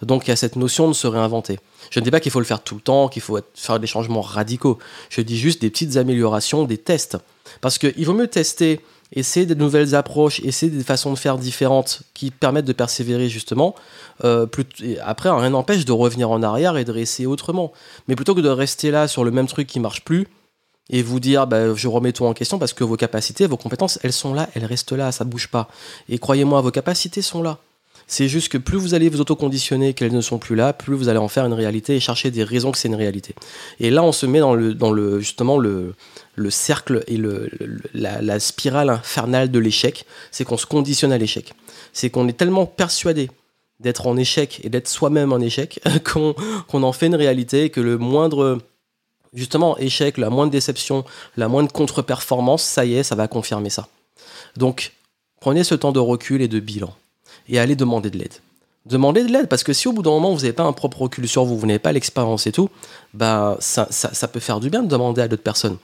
Donc 0.00 0.24
il 0.24 0.28
y 0.28 0.32
a 0.32 0.36
cette 0.36 0.54
notion 0.54 0.86
de 0.86 0.92
se 0.92 1.08
réinventer. 1.08 1.58
Je 1.90 1.98
ne 1.98 2.04
dis 2.04 2.12
pas 2.12 2.20
qu'il 2.20 2.30
faut 2.30 2.38
le 2.38 2.44
faire 2.44 2.62
tout 2.62 2.76
le 2.76 2.80
temps, 2.80 3.08
qu'il 3.08 3.20
faut 3.20 3.36
faire 3.56 3.80
des 3.80 3.88
changements 3.88 4.20
radicaux. 4.20 4.78
Je 5.08 5.22
dis 5.22 5.36
juste 5.36 5.60
des 5.60 5.68
petites 5.68 5.96
améliorations, 5.96 6.62
des 6.62 6.78
tests. 6.78 7.18
Parce 7.62 7.78
qu'il 7.78 8.06
vaut 8.06 8.14
mieux 8.14 8.28
tester, 8.28 8.78
essayer 9.12 9.44
de 9.44 9.54
nouvelles 9.54 9.96
approches, 9.96 10.38
essayer 10.44 10.70
des 10.70 10.84
façons 10.84 11.12
de 11.12 11.18
faire 11.18 11.36
différentes 11.36 12.02
qui 12.14 12.30
permettent 12.30 12.64
de 12.64 12.72
persévérer 12.72 13.28
justement. 13.28 13.74
Euh, 14.22 14.46
après, 15.04 15.30
rien 15.30 15.50
n'empêche 15.50 15.84
de 15.84 15.90
revenir 15.90 16.30
en 16.30 16.44
arrière 16.44 16.76
et 16.76 16.84
de 16.84 16.92
réessayer 16.92 17.26
autrement. 17.26 17.72
Mais 18.06 18.14
plutôt 18.14 18.36
que 18.36 18.40
de 18.40 18.48
rester 18.48 18.92
là 18.92 19.08
sur 19.08 19.24
le 19.24 19.32
même 19.32 19.48
truc 19.48 19.66
qui 19.66 19.80
marche 19.80 20.04
plus, 20.04 20.28
et 20.90 21.02
vous 21.02 21.20
dire 21.20 21.46
bah, 21.46 21.74
je 21.74 21.88
remets 21.88 22.12
tout 22.12 22.24
en 22.24 22.34
question 22.34 22.58
parce 22.58 22.72
que 22.72 22.84
vos 22.84 22.96
capacités, 22.96 23.46
vos 23.46 23.56
compétences, 23.56 23.98
elles 24.02 24.12
sont 24.12 24.34
là, 24.34 24.48
elles 24.54 24.64
restent 24.64 24.92
là, 24.92 25.12
ça 25.12 25.24
bouge 25.24 25.48
pas. 25.48 25.68
Et 26.08 26.18
croyez-moi, 26.18 26.60
vos 26.60 26.70
capacités 26.70 27.22
sont 27.22 27.42
là. 27.42 27.58
C'est 28.06 28.26
juste 28.26 28.48
que 28.48 28.58
plus 28.58 28.76
vous 28.76 28.94
allez 28.94 29.08
vous 29.08 29.20
autoconditionner 29.20 29.94
qu'elles 29.94 30.12
ne 30.12 30.20
sont 30.20 30.38
plus 30.38 30.56
là, 30.56 30.72
plus 30.72 30.96
vous 30.96 31.08
allez 31.08 31.20
en 31.20 31.28
faire 31.28 31.46
une 31.46 31.52
réalité 31.52 31.94
et 31.94 32.00
chercher 32.00 32.32
des 32.32 32.42
raisons 32.42 32.72
que 32.72 32.78
c'est 32.78 32.88
une 32.88 32.96
réalité. 32.96 33.36
Et 33.78 33.88
là, 33.88 34.02
on 34.02 34.10
se 34.10 34.26
met 34.26 34.40
dans 34.40 34.54
le, 34.54 34.74
dans 34.74 34.90
le 34.90 35.20
justement 35.20 35.58
le, 35.58 35.94
le 36.34 36.50
cercle 36.50 37.04
et 37.06 37.16
le, 37.16 37.48
la, 37.94 38.40
spirale 38.40 38.90
infernale 38.90 39.52
de 39.52 39.58
l'échec. 39.60 40.06
C'est 40.32 40.44
qu'on 40.44 40.56
se 40.56 40.66
conditionne 40.66 41.12
à 41.12 41.18
l'échec. 41.18 41.54
C'est 41.92 42.10
qu'on 42.10 42.26
est 42.26 42.32
tellement 42.36 42.66
persuadé 42.66 43.30
d'être 43.78 44.08
en 44.08 44.16
échec 44.16 44.60
et 44.64 44.70
d'être 44.70 44.88
soi-même 44.88 45.32
en 45.32 45.38
échec 45.38 45.80
qu'on 46.04 46.34
en 46.82 46.92
fait 46.92 47.06
une 47.06 47.14
réalité 47.14 47.70
que 47.70 47.80
le 47.80 47.96
moindre 47.96 48.58
justement, 49.32 49.76
échec, 49.78 50.18
la 50.18 50.30
moindre 50.30 50.52
déception, 50.52 51.04
la 51.36 51.48
moindre 51.48 51.72
contre-performance, 51.72 52.62
ça 52.62 52.84
y 52.84 52.94
est, 52.94 53.02
ça 53.02 53.14
va 53.14 53.28
confirmer 53.28 53.70
ça. 53.70 53.88
Donc, 54.56 54.92
prenez 55.40 55.64
ce 55.64 55.74
temps 55.74 55.92
de 55.92 56.00
recul 56.00 56.42
et 56.42 56.48
de 56.48 56.60
bilan 56.60 56.94
et 57.48 57.58
allez 57.58 57.76
demander 57.76 58.10
de 58.10 58.18
l'aide. 58.18 58.34
Demandez 58.86 59.24
de 59.24 59.30
l'aide 59.30 59.48
parce 59.48 59.62
que 59.62 59.72
si 59.72 59.88
au 59.88 59.92
bout 59.92 60.02
d'un 60.02 60.10
moment 60.10 60.32
vous 60.32 60.40
n'avez 60.40 60.54
pas 60.54 60.62
un 60.62 60.72
propre 60.72 61.02
recul 61.02 61.28
sur 61.28 61.44
vous, 61.44 61.58
vous 61.58 61.66
n'avez 61.66 61.78
pas 61.78 61.92
l'expérience 61.92 62.46
et 62.46 62.52
tout, 62.52 62.70
bah 63.12 63.56
ça, 63.60 63.86
ça, 63.90 64.28
peut 64.28 64.40
faire 64.40 64.58
du 64.58 64.70
bien 64.70 64.82
de 64.82 64.88
demander 64.88 65.20
à 65.20 65.28
d'autres 65.28 65.42
personnes. 65.42 65.76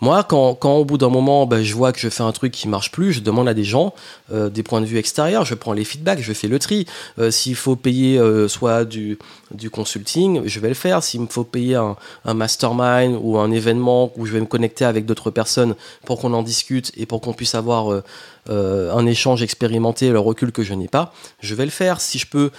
Moi, 0.00 0.24
quand, 0.24 0.54
quand 0.54 0.76
au 0.76 0.84
bout 0.84 0.98
d'un 0.98 1.08
moment, 1.08 1.46
bah, 1.46 1.62
je 1.62 1.74
vois 1.74 1.92
que 1.92 2.00
je 2.00 2.08
fais 2.08 2.22
un 2.22 2.32
truc 2.32 2.52
qui 2.52 2.68
marche 2.68 2.90
plus, 2.90 3.12
je 3.12 3.20
demande 3.20 3.48
à 3.48 3.54
des 3.54 3.64
gens 3.64 3.94
euh, 4.32 4.48
des 4.48 4.62
points 4.62 4.80
de 4.80 4.86
vue 4.86 4.98
extérieurs, 4.98 5.44
je 5.44 5.54
prends 5.54 5.72
les 5.72 5.84
feedbacks, 5.84 6.20
je 6.20 6.32
fais 6.32 6.48
le 6.48 6.58
tri. 6.58 6.86
Euh, 7.18 7.30
s'il 7.30 7.54
faut 7.54 7.76
payer 7.76 8.18
euh, 8.18 8.48
soit 8.48 8.84
du, 8.84 9.18
du 9.52 9.70
consulting, 9.70 10.42
je 10.44 10.60
vais 10.60 10.68
le 10.68 10.74
faire. 10.74 11.02
S'il 11.02 11.20
me 11.20 11.26
faut 11.26 11.44
payer 11.44 11.76
un, 11.76 11.96
un, 12.24 12.34
mastermind 12.34 13.18
ou 13.22 13.38
un 13.38 13.50
événement 13.50 14.12
où 14.16 14.26
je 14.26 14.32
vais 14.32 14.40
me 14.40 14.46
connecter 14.46 14.84
avec 14.84 15.06
d'autres 15.06 15.30
personnes 15.30 15.74
pour 16.04 16.18
qu'on 16.18 16.32
en 16.32 16.42
discute 16.42 16.92
et 16.96 17.06
pour 17.06 17.20
qu'on 17.20 17.32
puisse 17.32 17.54
avoir 17.54 18.02
un 18.48 19.06
échange 19.06 19.42
expérimenté, 19.42 20.10
le 20.10 20.18
recul 20.18 20.50
que 20.50 20.62
je 20.62 20.74
n'ai 20.74 20.88
pas, 20.88 21.12
je 21.40 21.54
vais 21.54 21.64
le 21.64 21.70
faire. 21.70 22.00
Si 22.00 22.18
je 22.18 22.26
peux 22.26 22.50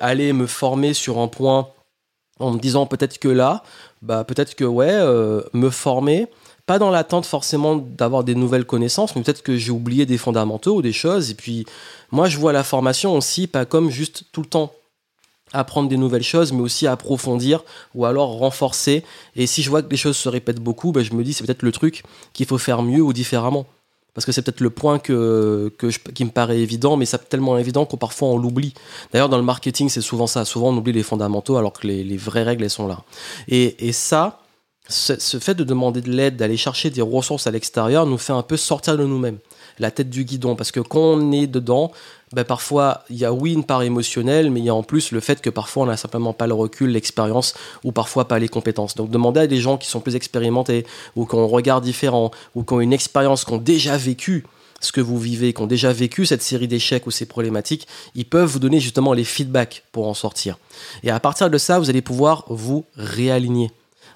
aller 0.00 0.32
me 0.32 0.46
former 0.46 0.92
sur 0.92 1.18
un 1.18 1.28
point 1.28 1.68
en 2.38 2.50
me 2.50 2.58
disant 2.58 2.86
peut-être 2.86 3.18
que 3.18 3.28
là, 3.28 3.62
bah 4.02 4.24
peut-être 4.24 4.54
que 4.54 4.64
ouais, 4.64 4.98
me 5.52 5.70
former, 5.70 6.26
pas 6.70 6.78
dans 6.78 6.90
l'attente 6.90 7.26
forcément 7.26 7.74
d'avoir 7.74 8.22
des 8.22 8.36
nouvelles 8.36 8.64
connaissances, 8.64 9.16
mais 9.16 9.22
peut-être 9.22 9.42
que 9.42 9.56
j'ai 9.56 9.72
oublié 9.72 10.06
des 10.06 10.18
fondamentaux 10.18 10.76
ou 10.76 10.82
des 10.82 10.92
choses. 10.92 11.28
Et 11.28 11.34
puis, 11.34 11.66
moi, 12.12 12.28
je 12.28 12.38
vois 12.38 12.52
la 12.52 12.62
formation 12.62 13.16
aussi 13.16 13.48
pas 13.48 13.64
comme 13.64 13.90
juste 13.90 14.26
tout 14.30 14.40
le 14.40 14.46
temps 14.46 14.70
apprendre 15.52 15.88
des 15.88 15.96
nouvelles 15.96 16.22
choses, 16.22 16.52
mais 16.52 16.60
aussi 16.60 16.86
approfondir 16.86 17.64
ou 17.96 18.04
alors 18.04 18.38
renforcer. 18.38 19.02
Et 19.34 19.48
si 19.48 19.64
je 19.64 19.68
vois 19.68 19.82
que 19.82 19.90
les 19.90 19.96
choses 19.96 20.16
se 20.16 20.28
répètent 20.28 20.60
beaucoup, 20.60 20.92
ben 20.92 21.02
je 21.02 21.12
me 21.12 21.24
dis 21.24 21.32
c'est 21.32 21.44
peut-être 21.44 21.64
le 21.64 21.72
truc 21.72 22.04
qu'il 22.34 22.46
faut 22.46 22.56
faire 22.56 22.82
mieux 22.82 23.02
ou 23.02 23.12
différemment. 23.12 23.66
Parce 24.14 24.24
que 24.24 24.30
c'est 24.30 24.42
peut-être 24.42 24.60
le 24.60 24.70
point 24.70 25.00
que, 25.00 25.74
que 25.76 25.88
qui 25.88 26.24
me 26.24 26.30
paraît 26.30 26.60
évident, 26.60 26.96
mais 26.96 27.04
c'est 27.04 27.28
tellement 27.28 27.58
évident 27.58 27.84
qu'on 27.84 27.96
parfois 27.96 28.28
on 28.28 28.38
l'oublie. 28.38 28.74
D'ailleurs, 29.12 29.28
dans 29.28 29.38
le 29.38 29.42
marketing, 29.42 29.88
c'est 29.88 30.02
souvent 30.02 30.28
ça. 30.28 30.44
Souvent, 30.44 30.68
on 30.68 30.76
oublie 30.76 30.92
les 30.92 31.02
fondamentaux 31.02 31.56
alors 31.56 31.72
que 31.72 31.88
les, 31.88 32.04
les 32.04 32.16
vraies 32.16 32.44
règles, 32.44 32.62
elles 32.62 32.70
sont 32.70 32.86
là. 32.86 33.02
Et, 33.48 33.88
et 33.88 33.90
ça, 33.90 34.38
ce, 34.88 35.38
fait 35.38 35.54
de 35.54 35.64
demander 35.64 36.00
de 36.00 36.10
l'aide, 36.10 36.36
d'aller 36.36 36.56
chercher 36.56 36.90
des 36.90 37.02
ressources 37.02 37.46
à 37.46 37.50
l'extérieur, 37.50 38.06
nous 38.06 38.18
fait 38.18 38.32
un 38.32 38.42
peu 38.42 38.56
sortir 38.56 38.96
de 38.96 39.04
nous-mêmes, 39.04 39.38
la 39.78 39.90
tête 39.90 40.10
du 40.10 40.24
guidon. 40.24 40.56
Parce 40.56 40.72
que 40.72 40.80
quand 40.80 41.00
on 41.00 41.32
est 41.32 41.46
dedans, 41.46 41.92
ben 42.32 42.44
parfois, 42.44 43.04
il 43.10 43.16
y 43.16 43.24
a 43.24 43.32
oui 43.32 43.52
une 43.52 43.64
part 43.64 43.82
émotionnelle, 43.82 44.50
mais 44.50 44.60
il 44.60 44.66
y 44.66 44.68
a 44.68 44.74
en 44.74 44.82
plus 44.82 45.12
le 45.12 45.20
fait 45.20 45.40
que 45.40 45.50
parfois 45.50 45.84
on 45.84 45.86
n'a 45.86 45.96
simplement 45.96 46.32
pas 46.32 46.46
le 46.46 46.54
recul, 46.54 46.90
l'expérience, 46.90 47.54
ou 47.84 47.92
parfois 47.92 48.26
pas 48.26 48.38
les 48.38 48.48
compétences. 48.48 48.94
Donc 48.94 49.10
demander 49.10 49.40
à 49.40 49.46
des 49.46 49.60
gens 49.60 49.76
qui 49.76 49.88
sont 49.88 50.00
plus 50.00 50.16
expérimentés, 50.16 50.86
ou 51.16 51.26
qui 51.26 51.34
ont 51.34 51.44
un 51.44 51.48
regard 51.48 51.80
différent, 51.80 52.30
ou 52.54 52.64
qui 52.64 52.72
ont 52.72 52.80
une 52.80 52.92
expérience, 52.92 53.44
qui 53.44 53.52
ont 53.52 53.58
déjà 53.58 53.96
vécu 53.96 54.44
ce 54.80 54.92
que 54.92 55.00
vous 55.00 55.18
vivez, 55.18 55.52
qui 55.52 55.60
ont 55.60 55.66
déjà 55.66 55.92
vécu 55.92 56.24
cette 56.24 56.42
série 56.42 56.66
d'échecs 56.66 57.06
ou 57.06 57.10
ces 57.10 57.26
problématiques, 57.26 57.86
ils 58.14 58.24
peuvent 58.24 58.48
vous 58.48 58.58
donner 58.58 58.80
justement 58.80 59.12
les 59.12 59.24
feedbacks 59.24 59.84
pour 59.92 60.08
en 60.08 60.14
sortir. 60.14 60.58
Et 61.02 61.10
à 61.10 61.20
partir 61.20 61.50
de 61.50 61.58
ça, 61.58 61.78
vous 61.78 61.90
allez 61.90 62.00
pouvoir 62.00 62.44
vous 62.48 62.86
réaligner 62.96 63.70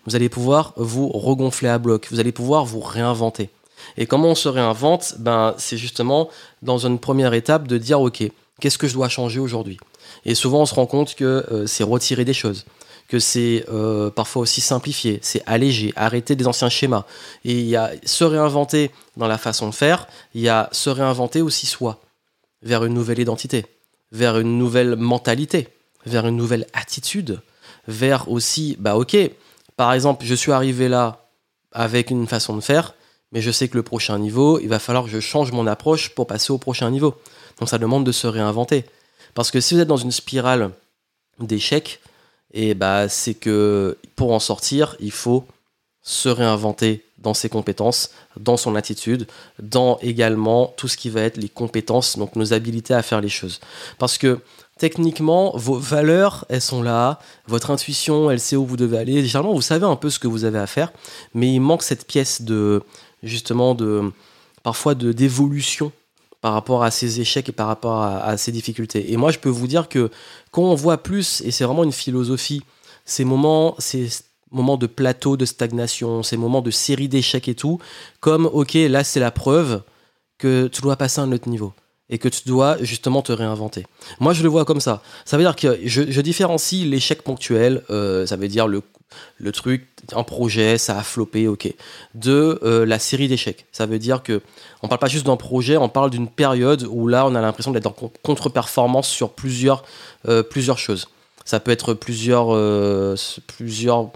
vous 0.06 0.16
allez 0.16 0.28
pouvoir 0.28 0.72
vous 0.76 1.08
regonfler 1.08 1.68
à 1.68 1.78
bloc, 1.78 2.08
vous 2.10 2.20
allez 2.20 2.32
pouvoir 2.32 2.64
vous 2.64 2.80
réinventer. 2.80 3.50
Et 3.96 4.06
comment 4.06 4.28
on 4.28 4.34
se 4.34 4.48
réinvente? 4.48 5.16
Ben, 5.18 5.54
C'est 5.58 5.76
justement 5.76 6.28
dans 6.62 6.86
une 6.86 6.98
première 6.98 7.34
étape 7.34 7.68
de 7.68 7.78
dire, 7.78 8.00
OK, 8.00 8.22
qu'est-ce 8.60 8.78
que 8.78 8.86
je 8.86 8.94
dois 8.94 9.08
changer 9.08 9.40
aujourd'hui? 9.40 9.78
Et 10.24 10.34
souvent, 10.34 10.62
on 10.62 10.66
se 10.66 10.74
rend 10.74 10.86
compte 10.86 11.14
que 11.14 11.46
euh, 11.50 11.66
c'est 11.66 11.84
retirer 11.84 12.24
des 12.24 12.32
choses, 12.32 12.64
que 13.08 13.18
c'est 13.18 13.64
euh, 13.70 14.10
parfois 14.10 14.42
aussi 14.42 14.60
simplifier, 14.60 15.18
c'est 15.22 15.42
alléger, 15.46 15.92
arrêter 15.96 16.36
des 16.36 16.46
anciens 16.46 16.68
schémas. 16.68 17.04
Et 17.44 17.52
il 17.52 17.66
y 17.66 17.76
a 17.76 17.92
se 18.04 18.24
réinventer 18.24 18.90
dans 19.16 19.26
la 19.26 19.38
façon 19.38 19.68
de 19.68 19.74
faire, 19.74 20.06
il 20.34 20.40
y 20.40 20.48
a 20.48 20.68
se 20.72 20.90
réinventer 20.90 21.42
aussi 21.42 21.66
soi, 21.66 22.00
vers 22.62 22.84
une 22.84 22.94
nouvelle 22.94 23.18
identité, 23.18 23.66
vers 24.12 24.38
une 24.38 24.58
nouvelle 24.58 24.96
mentalité, 24.96 25.68
vers 26.06 26.26
une 26.26 26.36
nouvelle 26.36 26.66
attitude, 26.72 27.40
vers 27.88 28.30
aussi, 28.30 28.76
bah 28.78 28.96
ok, 28.96 29.16
par 29.76 29.92
exemple, 29.92 30.24
je 30.24 30.34
suis 30.34 30.52
arrivé 30.52 30.88
là 30.88 31.28
avec 31.72 32.10
une 32.10 32.26
façon 32.26 32.56
de 32.56 32.60
faire, 32.60 32.94
mais 33.32 33.40
je 33.40 33.50
sais 33.50 33.68
que 33.68 33.76
le 33.76 33.82
prochain 33.82 34.18
niveau, 34.18 34.58
il 34.60 34.68
va 34.68 34.78
falloir 34.78 35.04
que 35.04 35.10
je 35.10 35.20
change 35.20 35.52
mon 35.52 35.66
approche 35.66 36.10
pour 36.10 36.26
passer 36.26 36.52
au 36.52 36.58
prochain 36.58 36.90
niveau. 36.90 37.16
Donc 37.58 37.68
ça 37.68 37.78
demande 37.78 38.04
de 38.04 38.12
se 38.12 38.26
réinventer. 38.26 38.84
Parce 39.34 39.50
que 39.50 39.60
si 39.60 39.74
vous 39.74 39.80
êtes 39.80 39.88
dans 39.88 39.96
une 39.96 40.12
spirale 40.12 40.70
d'échecs, 41.40 42.00
et 42.52 42.70
eh 42.70 42.74
bah, 42.74 43.08
c'est 43.08 43.34
que 43.34 43.98
pour 44.14 44.32
en 44.32 44.38
sortir, 44.38 44.96
il 45.00 45.10
faut 45.10 45.44
se 46.02 46.28
réinventer 46.28 47.04
dans 47.18 47.34
ses 47.34 47.48
compétences, 47.48 48.10
dans 48.38 48.56
son 48.56 48.76
attitude, 48.76 49.26
dans 49.60 49.98
également 50.02 50.72
tout 50.76 50.86
ce 50.86 50.96
qui 50.96 51.08
va 51.08 51.22
être 51.22 51.38
les 51.38 51.48
compétences, 51.48 52.16
donc 52.16 52.36
nos 52.36 52.52
habilités 52.52 52.94
à 52.94 53.02
faire 53.02 53.20
les 53.20 53.28
choses. 53.28 53.58
Parce 53.98 54.18
que 54.18 54.40
techniquement, 54.78 55.52
vos 55.56 55.78
valeurs, 55.78 56.44
elles 56.48 56.60
sont 56.60 56.82
là, 56.82 57.18
votre 57.46 57.70
intuition, 57.70 58.30
elle 58.30 58.40
sait 58.40 58.56
où 58.56 58.66
vous 58.66 58.76
devez 58.76 58.98
aller. 58.98 59.24
Généralement, 59.24 59.54
vous 59.54 59.62
savez 59.62 59.86
un 59.86 59.96
peu 59.96 60.10
ce 60.10 60.18
que 60.18 60.26
vous 60.26 60.44
avez 60.44 60.58
à 60.58 60.66
faire, 60.66 60.92
mais 61.32 61.52
il 61.52 61.60
manque 61.60 61.82
cette 61.82 62.06
pièce 62.06 62.42
de, 62.42 62.82
justement, 63.22 63.74
de, 63.74 64.10
parfois 64.62 64.94
de 64.94 65.12
d'évolution 65.12 65.92
par 66.40 66.52
rapport 66.52 66.82
à 66.82 66.90
ces 66.90 67.20
échecs 67.20 67.48
et 67.48 67.52
par 67.52 67.68
rapport 67.68 68.02
à, 68.02 68.36
ces 68.36 68.52
difficultés. 68.52 69.12
Et 69.12 69.16
moi, 69.16 69.30
je 69.30 69.38
peux 69.38 69.48
vous 69.48 69.66
dire 69.66 69.88
que 69.88 70.10
quand 70.50 70.62
on 70.62 70.74
voit 70.74 71.02
plus, 71.02 71.40
et 71.40 71.50
c'est 71.50 71.64
vraiment 71.64 71.84
une 71.84 71.92
philosophie, 71.92 72.62
ces 73.06 73.24
moments, 73.24 73.76
ces 73.78 74.10
moments 74.50 74.76
de 74.76 74.86
plateau, 74.86 75.38
de 75.38 75.46
stagnation, 75.46 76.22
ces 76.22 76.36
moments 76.36 76.60
de 76.60 76.70
série 76.70 77.08
d'échecs 77.08 77.48
et 77.48 77.54
tout, 77.54 77.78
comme, 78.20 78.44
ok, 78.44 78.74
là, 78.74 79.04
c'est 79.04 79.20
la 79.20 79.30
preuve 79.30 79.82
que 80.36 80.66
tu 80.66 80.82
dois 80.82 80.96
passer 80.96 81.22
à 81.22 81.24
un 81.24 81.32
autre 81.32 81.48
niveau 81.48 81.72
et 82.10 82.18
que 82.18 82.28
tu 82.28 82.42
dois 82.46 82.76
justement 82.82 83.22
te 83.22 83.32
réinventer. 83.32 83.86
Moi, 84.20 84.32
je 84.32 84.42
le 84.42 84.48
vois 84.48 84.64
comme 84.64 84.80
ça. 84.80 85.02
Ça 85.24 85.36
veut 85.36 85.42
dire 85.42 85.56
que 85.56 85.78
je, 85.84 86.20
différencie 86.20 86.86
l'échec 86.86 87.22
ponctuel, 87.22 87.82
euh, 87.90 88.26
ça 88.26 88.36
veut 88.36 88.48
dire 88.48 88.66
le, 88.66 88.82
le 89.38 89.52
truc, 89.52 89.88
un 90.12 90.22
projet, 90.22 90.76
ça 90.76 90.98
a 90.98 91.02
floppé, 91.02 91.48
ok, 91.48 91.72
de 92.14 92.60
euh, 92.62 92.84
la 92.84 92.98
série 92.98 93.28
d'échecs. 93.28 93.66
Ça 93.72 93.86
veut 93.86 93.98
dire 93.98 94.22
que 94.22 94.42
on 94.82 94.88
parle 94.88 95.00
pas 95.00 95.08
juste 95.08 95.26
d'un 95.26 95.36
projet, 95.36 95.76
on 95.76 95.88
parle 95.88 96.10
d'une 96.10 96.28
période 96.28 96.86
où 96.90 97.08
là, 97.08 97.26
on 97.26 97.34
a 97.34 97.40
l'impression 97.40 97.72
d'être 97.72 97.86
en 97.86 97.94
contre-performance 98.22 99.08
sur 99.08 99.32
plusieurs, 99.32 99.84
euh, 100.28 100.42
plusieurs 100.42 100.78
choses. 100.78 101.08
Ça 101.46 101.60
peut 101.60 101.70
être 101.70 101.92
plusieurs, 101.92 102.56
plusieurs 103.46 104.10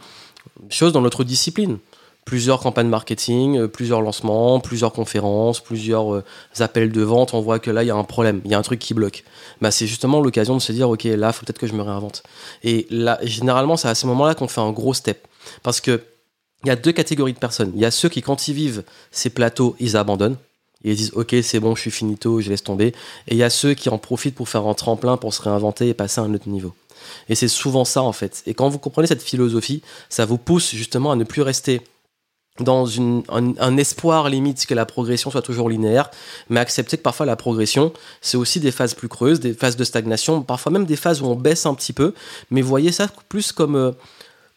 choses 0.70 0.92
dans 0.92 1.02
notre 1.02 1.24
discipline 1.24 1.78
plusieurs 2.28 2.60
campagnes 2.60 2.88
marketing, 2.88 3.56
euh, 3.56 3.68
plusieurs 3.68 4.02
lancements, 4.02 4.60
plusieurs 4.60 4.92
conférences, 4.92 5.60
plusieurs 5.60 6.14
euh, 6.14 6.24
appels 6.58 6.92
de 6.92 7.00
vente, 7.00 7.32
on 7.32 7.40
voit 7.40 7.58
que 7.58 7.70
là, 7.70 7.82
il 7.82 7.86
y 7.86 7.90
a 7.90 7.96
un 7.96 8.04
problème, 8.04 8.42
il 8.44 8.50
y 8.50 8.54
a 8.54 8.58
un 8.58 8.62
truc 8.62 8.78
qui 8.80 8.92
bloque. 8.92 9.24
Bah, 9.62 9.70
c'est 9.70 9.86
justement 9.86 10.20
l'occasion 10.20 10.54
de 10.54 10.60
se 10.60 10.70
dire, 10.72 10.90
OK, 10.90 11.04
là, 11.04 11.32
faut 11.32 11.46
peut-être 11.46 11.58
que 11.58 11.66
je 11.66 11.72
me 11.72 11.80
réinvente. 11.80 12.22
Et 12.62 12.86
là, 12.90 13.18
généralement, 13.22 13.78
c'est 13.78 13.88
à 13.88 13.94
ce 13.94 14.06
moment-là 14.08 14.34
qu'on 14.34 14.46
fait 14.46 14.60
un 14.60 14.72
gros 14.72 14.92
step. 14.92 15.26
Parce 15.62 15.80
que 15.80 16.02
il 16.64 16.68
y 16.68 16.70
a 16.70 16.76
deux 16.76 16.92
catégories 16.92 17.32
de 17.32 17.38
personnes. 17.38 17.72
Il 17.74 17.80
y 17.80 17.86
a 17.86 17.90
ceux 17.90 18.10
qui, 18.10 18.20
quand 18.20 18.46
ils 18.46 18.54
vivent 18.54 18.82
ces 19.10 19.30
plateaux, 19.30 19.74
ils 19.80 19.96
abandonnent. 19.96 20.36
Ils 20.84 20.96
disent, 20.96 21.12
OK, 21.14 21.34
c'est 21.42 21.60
bon, 21.60 21.74
je 21.74 21.80
suis 21.80 21.90
finito, 21.90 22.42
je 22.42 22.50
laisse 22.50 22.62
tomber. 22.62 22.88
Et 23.28 23.36
il 23.36 23.38
y 23.38 23.42
a 23.42 23.48
ceux 23.48 23.72
qui 23.72 23.88
en 23.88 23.96
profitent 23.96 24.34
pour 24.34 24.50
faire 24.50 24.66
un 24.66 24.74
tremplin, 24.74 25.16
pour 25.16 25.32
se 25.32 25.40
réinventer 25.40 25.88
et 25.88 25.94
passer 25.94 26.20
à 26.20 26.24
un 26.24 26.34
autre 26.34 26.50
niveau. 26.50 26.74
Et 27.30 27.34
c'est 27.34 27.48
souvent 27.48 27.86
ça, 27.86 28.02
en 28.02 28.12
fait. 28.12 28.42
Et 28.44 28.52
quand 28.52 28.68
vous 28.68 28.78
comprenez 28.78 29.06
cette 29.06 29.22
philosophie, 29.22 29.82
ça 30.10 30.26
vous 30.26 30.36
pousse 30.36 30.74
justement 30.74 31.10
à 31.10 31.16
ne 31.16 31.24
plus 31.24 31.40
rester 31.40 31.80
dans 32.60 32.88
un, 33.30 33.76
espoir 33.76 34.28
limite 34.28 34.66
que 34.66 34.74
la 34.74 34.86
progression 34.86 35.30
soit 35.30 35.42
toujours 35.42 35.68
linéaire, 35.68 36.10
mais 36.48 36.60
accepter 36.60 36.96
que 36.96 37.02
parfois 37.02 37.26
la 37.26 37.36
progression, 37.36 37.92
c'est 38.20 38.36
aussi 38.36 38.60
des 38.60 38.70
phases 38.70 38.94
plus 38.94 39.08
creuses, 39.08 39.40
des 39.40 39.54
phases 39.54 39.76
de 39.76 39.84
stagnation, 39.84 40.42
parfois 40.42 40.72
même 40.72 40.84
des 40.84 40.96
phases 40.96 41.22
où 41.22 41.26
on 41.26 41.36
baisse 41.36 41.66
un 41.66 41.74
petit 41.74 41.92
peu, 41.92 42.14
mais 42.50 42.60
voyez 42.60 42.92
ça 42.92 43.08
plus 43.28 43.52
comme, 43.52 43.76
euh, 43.76 43.92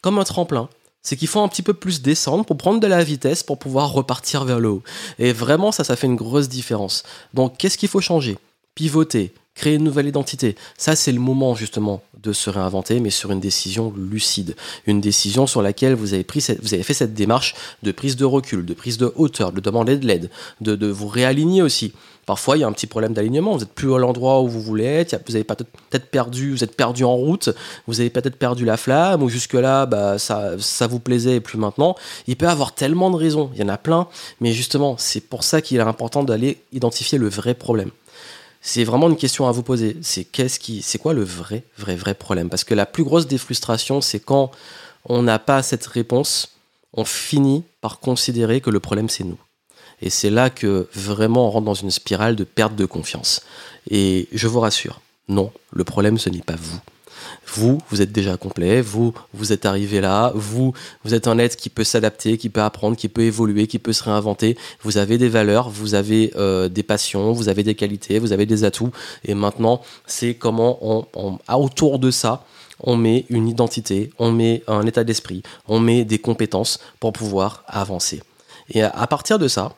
comme 0.00 0.18
un 0.18 0.24
tremplin. 0.24 0.68
C'est 1.04 1.16
qu'il 1.16 1.28
faut 1.28 1.40
un 1.40 1.48
petit 1.48 1.62
peu 1.62 1.74
plus 1.74 2.00
descendre 2.00 2.44
pour 2.44 2.56
prendre 2.56 2.78
de 2.78 2.86
la 2.86 3.02
vitesse 3.02 3.42
pour 3.42 3.58
pouvoir 3.58 3.92
repartir 3.92 4.44
vers 4.44 4.60
le 4.60 4.68
haut. 4.68 4.82
Et 5.18 5.32
vraiment, 5.32 5.72
ça, 5.72 5.82
ça 5.82 5.96
fait 5.96 6.06
une 6.06 6.14
grosse 6.14 6.48
différence. 6.48 7.02
Donc, 7.34 7.56
qu'est-ce 7.58 7.76
qu'il 7.76 7.88
faut 7.88 8.00
changer? 8.00 8.38
Pivoter, 8.76 9.34
créer 9.54 9.74
une 9.74 9.84
nouvelle 9.84 10.06
identité. 10.06 10.56
Ça, 10.78 10.96
c'est 10.96 11.12
le 11.12 11.20
moment 11.20 11.54
justement 11.54 12.02
de 12.22 12.32
se 12.32 12.50
réinventer, 12.50 13.00
mais 13.00 13.10
sur 13.10 13.32
une 13.32 13.40
décision 13.40 13.92
lucide, 13.96 14.54
une 14.86 15.00
décision 15.00 15.46
sur 15.46 15.60
laquelle 15.60 15.94
vous 15.94 16.14
avez, 16.14 16.24
pris 16.24 16.44
vous 16.62 16.74
avez 16.74 16.82
fait 16.82 16.94
cette 16.94 17.14
démarche 17.14 17.54
de 17.82 17.92
prise 17.92 18.16
de 18.16 18.24
recul, 18.24 18.64
de 18.64 18.74
prise 18.74 18.96
de 18.96 19.12
hauteur, 19.16 19.52
de 19.52 19.60
demander 19.60 19.96
de 19.96 20.06
l'aide, 20.06 20.30
de, 20.60 20.86
vous 20.86 21.08
réaligner 21.08 21.62
aussi. 21.62 21.92
Parfois, 22.24 22.56
il 22.56 22.60
y 22.60 22.64
a 22.64 22.68
un 22.68 22.72
petit 22.72 22.86
problème 22.86 23.14
d'alignement. 23.14 23.52
Vous 23.52 23.60
n'êtes 23.60 23.74
plus 23.74 23.92
à 23.92 23.98
l'endroit 23.98 24.42
où 24.42 24.48
vous 24.48 24.60
voulez 24.60 24.84
être. 24.84 25.20
Vous 25.26 25.34
avez 25.34 25.42
peut-être 25.42 26.06
perdu, 26.06 26.52
vous 26.52 26.62
êtes 26.62 26.76
perdu 26.76 27.02
en 27.02 27.16
route. 27.16 27.48
Vous 27.88 27.98
avez 27.98 28.10
peut-être 28.10 28.36
perdu 28.36 28.64
la 28.64 28.76
flamme 28.76 29.24
ou 29.24 29.28
jusque 29.28 29.54
là, 29.54 29.86
bah, 29.86 30.18
ça, 30.18 30.52
ça 30.58 30.86
vous 30.86 31.00
plaisait 31.00 31.36
et 31.36 31.40
plus 31.40 31.58
maintenant. 31.58 31.96
Il 32.28 32.36
peut 32.36 32.46
y 32.46 32.48
avoir 32.48 32.76
tellement 32.76 33.10
de 33.10 33.16
raisons. 33.16 33.50
Il 33.54 33.60
y 33.60 33.64
en 33.64 33.68
a 33.68 33.76
plein. 33.76 34.06
Mais 34.40 34.52
justement, 34.52 34.94
c'est 34.98 35.20
pour 35.20 35.42
ça 35.42 35.60
qu'il 35.60 35.78
est 35.78 35.80
important 35.80 36.22
d'aller 36.22 36.58
identifier 36.72 37.18
le 37.18 37.28
vrai 37.28 37.54
problème 37.54 37.90
c'est 38.62 38.84
vraiment 38.84 39.10
une 39.10 39.16
question 39.16 39.48
à 39.48 39.52
vous 39.52 39.64
poser. 39.64 39.96
C'est 40.02 40.24
qu'est-ce 40.24 40.60
qui, 40.60 40.82
c'est 40.82 40.98
quoi 40.98 41.12
le 41.12 41.24
vrai, 41.24 41.64
vrai, 41.76 41.96
vrai 41.96 42.14
problème? 42.14 42.48
Parce 42.48 42.64
que 42.64 42.74
la 42.74 42.86
plus 42.86 43.02
grosse 43.02 43.26
des 43.26 43.38
frustrations, 43.38 44.00
c'est 44.00 44.20
quand 44.20 44.52
on 45.04 45.22
n'a 45.22 45.40
pas 45.40 45.62
cette 45.62 45.84
réponse, 45.86 46.52
on 46.94 47.04
finit 47.04 47.64
par 47.80 47.98
considérer 47.98 48.60
que 48.60 48.70
le 48.70 48.78
problème 48.78 49.08
c'est 49.08 49.24
nous. 49.24 49.38
Et 50.00 50.10
c'est 50.10 50.30
là 50.30 50.48
que 50.48 50.88
vraiment 50.94 51.48
on 51.48 51.50
rentre 51.50 51.66
dans 51.66 51.74
une 51.74 51.90
spirale 51.90 52.36
de 52.36 52.44
perte 52.44 52.76
de 52.76 52.86
confiance. 52.86 53.42
Et 53.90 54.28
je 54.32 54.46
vous 54.46 54.60
rassure, 54.60 55.00
Non, 55.28 55.52
le 55.72 55.84
problème, 55.84 56.18
ce 56.18 56.30
n'est 56.30 56.40
pas 56.40 56.56
vous. 56.56 56.78
Vous, 57.54 57.82
vous 57.90 58.00
êtes 58.00 58.12
déjà 58.12 58.38
complet, 58.38 58.80
vous, 58.80 59.12
vous 59.34 59.52
êtes 59.52 59.66
arrivé 59.66 60.00
là, 60.00 60.32
vous, 60.34 60.72
vous 61.04 61.12
êtes 61.12 61.26
un 61.26 61.36
être 61.38 61.56
qui 61.56 61.68
peut 61.68 61.84
s'adapter, 61.84 62.38
qui 62.38 62.48
peut 62.48 62.62
apprendre, 62.62 62.96
qui 62.96 63.08
peut 63.08 63.22
évoluer, 63.22 63.66
qui 63.66 63.78
peut 63.78 63.92
se 63.92 64.02
réinventer. 64.04 64.56
Vous 64.82 64.96
avez 64.96 65.18
des 65.18 65.28
valeurs, 65.28 65.68
vous 65.68 65.94
avez 65.94 66.32
euh, 66.36 66.70
des 66.70 66.82
passions, 66.82 67.32
vous 67.32 67.50
avez 67.50 67.62
des 67.62 67.74
qualités, 67.74 68.18
vous 68.18 68.32
avez 68.32 68.46
des 68.46 68.64
atouts. 68.64 68.90
Et 69.24 69.34
maintenant, 69.34 69.82
c'est 70.06 70.32
comment 70.32 70.78
on, 70.80 71.06
on, 71.14 71.38
autour 71.54 71.98
de 71.98 72.10
ça, 72.10 72.44
on 72.80 72.96
met 72.96 73.26
une 73.28 73.46
identité, 73.48 74.10
on 74.18 74.32
met 74.32 74.62
un 74.66 74.86
état 74.86 75.04
d'esprit, 75.04 75.42
on 75.68 75.78
met 75.78 76.06
des 76.06 76.18
compétences 76.18 76.78
pour 77.00 77.12
pouvoir 77.12 77.64
avancer. 77.66 78.22
Et 78.70 78.82
à 78.82 79.06
partir 79.06 79.38
de 79.38 79.48
ça, 79.48 79.74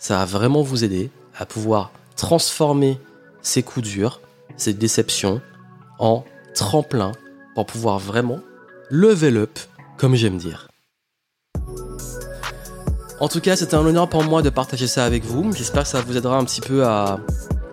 ça 0.00 0.18
va 0.18 0.24
vraiment 0.24 0.62
vous 0.62 0.82
aider 0.82 1.10
à 1.38 1.46
pouvoir 1.46 1.92
transformer 2.16 2.98
ces 3.40 3.62
coups 3.62 3.86
durs, 3.88 4.20
ces 4.56 4.74
déceptions 4.74 5.40
en 5.98 6.24
tremplin 6.54 7.12
pour 7.54 7.66
pouvoir 7.66 7.98
vraiment 7.98 8.40
level 8.90 9.36
up, 9.36 9.58
comme 9.98 10.14
j'aime 10.14 10.38
dire. 10.38 10.68
En 13.20 13.28
tout 13.28 13.40
cas, 13.40 13.56
c'était 13.56 13.74
un 13.74 13.86
honneur 13.86 14.08
pour 14.08 14.24
moi 14.24 14.42
de 14.42 14.50
partager 14.50 14.86
ça 14.86 15.04
avec 15.04 15.24
vous. 15.24 15.52
J'espère 15.52 15.84
que 15.84 15.88
ça 15.88 16.00
vous 16.00 16.16
aidera 16.16 16.36
un 16.36 16.44
petit 16.44 16.60
peu 16.60 16.84
à 16.84 17.20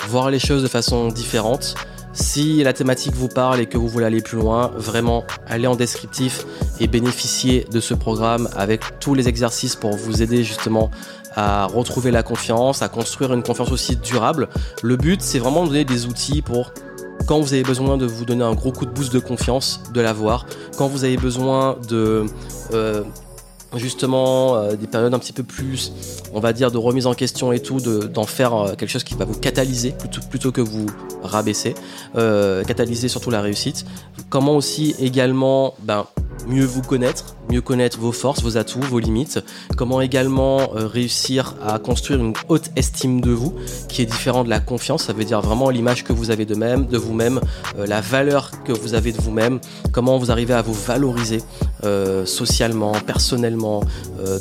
voir 0.08 0.30
les 0.30 0.40
choses 0.40 0.64
de 0.64 0.68
façon 0.68 1.08
différente. 1.08 1.76
Si 2.14 2.62
la 2.62 2.74
thématique 2.74 3.14
vous 3.14 3.30
parle 3.30 3.62
et 3.62 3.66
que 3.68 3.78
vous 3.78 3.88
voulez 3.88 4.06
aller 4.06 4.22
plus 4.22 4.38
loin, 4.38 4.72
vraiment, 4.76 5.24
allez 5.48 5.68
en 5.68 5.76
descriptif 5.76 6.46
et 6.80 6.88
bénéficiez 6.88 7.66
de 7.72 7.80
ce 7.80 7.94
programme 7.94 8.50
avec 8.56 9.00
tous 9.00 9.14
les 9.14 9.30
exercices 9.30 9.76
pour 9.78 9.96
vous 9.96 10.22
aider 10.22 10.44
justement 10.44 10.92
à 11.36 11.66
retrouver 11.66 12.12
la 12.12 12.22
confiance, 12.22 12.82
à 12.82 12.90
construire 12.90 13.34
une 13.34 13.44
confiance 13.44 13.72
aussi 13.72 13.96
durable. 13.96 14.50
Le 14.84 14.98
but, 14.98 15.22
c'est 15.22 15.40
vraiment 15.40 15.64
de 15.64 15.70
donner 15.70 15.86
des 15.86 16.06
outils 16.06 16.42
pour 16.42 16.74
quand 17.32 17.40
vous 17.40 17.54
avez 17.54 17.64
besoin 17.64 17.96
de 17.96 18.06
vous 18.06 18.26
donner 18.26 18.44
un 18.44 18.54
gros 18.54 18.74
coup 18.74 18.86
de 18.86 18.92
boost 18.92 19.14
de 19.14 19.20
confiance, 19.20 19.82
de 19.94 20.02
l'avoir. 20.02 20.46
Quand 20.78 20.90
vous 20.90 21.06
avez 21.06 21.16
besoin 21.16 21.78
de 21.88 22.26
euh, 22.74 23.04
justement 23.78 24.58
euh, 24.58 24.76
des 24.76 24.86
périodes 24.86 25.14
un 25.14 25.18
petit 25.18 25.32
peu 25.32 25.44
plus, 25.44 25.94
on 26.34 26.42
va 26.42 26.52
dire, 26.52 26.72
de 26.72 26.78
remise 26.78 27.08
en 27.08 27.14
question 27.14 27.54
et 27.54 27.62
tout, 27.62 27.80
d'en 27.80 28.26
faire 28.26 28.54
euh, 28.54 28.76
quelque 28.76 28.90
chose 28.90 29.06
qui 29.06 29.14
va 29.14 29.24
vous 29.24 29.40
catalyser 29.40 29.92
plutôt, 29.92 30.20
plutôt 30.30 30.52
que 30.52 30.60
vous 30.60 30.86
rabaisser, 31.24 31.74
catalyser 32.68 33.08
surtout 33.08 33.32
la 33.32 33.40
réussite. 33.40 33.86
Comment 34.30 34.58
aussi 34.58 34.94
également 35.00 35.76
ben, 35.84 36.08
mieux 36.48 36.66
vous 36.66 36.82
connaître, 36.82 37.36
mieux 37.50 37.62
connaître 37.62 38.00
vos 38.00 38.12
forces, 38.12 38.42
vos 38.42 38.58
atouts, 38.58 38.82
vos 38.82 39.00
limites, 39.00 39.40
comment 39.78 40.02
également 40.02 40.76
euh, 40.76 40.88
réussir 40.88 41.56
à 41.66 41.80
construire 41.80 42.20
une 42.20 42.34
haute 42.50 42.70
estime 42.76 43.22
de 43.22 43.32
vous 43.32 43.54
qui 43.90 44.02
est 44.02 44.06
différente 44.06 44.46
de 44.46 44.50
la 44.50 44.60
confiance, 44.60 45.04
ça 45.06 45.14
veut 45.14 45.24
dire 45.24 45.42
vraiment 45.42 45.70
l'image 45.70 46.04
que 46.04 46.14
vous 46.14 46.32
avez 46.32 46.46
de 46.46 46.56
même, 46.56 46.86
de 46.88 46.98
vous-même, 46.98 47.40
euh, 47.78 47.86
la 47.86 48.02
valeur 48.02 48.52
que 48.64 48.72
vous 48.72 48.94
avez 48.94 49.12
de 49.12 49.22
vous-même, 49.22 49.60
comment 49.92 50.18
vous 50.18 50.32
arrivez 50.32 50.54
à 50.54 50.62
vous 50.62 50.74
valoriser 50.74 51.42
euh, 51.84 52.26
socialement, 52.26 52.94
personnellement, 53.06 53.84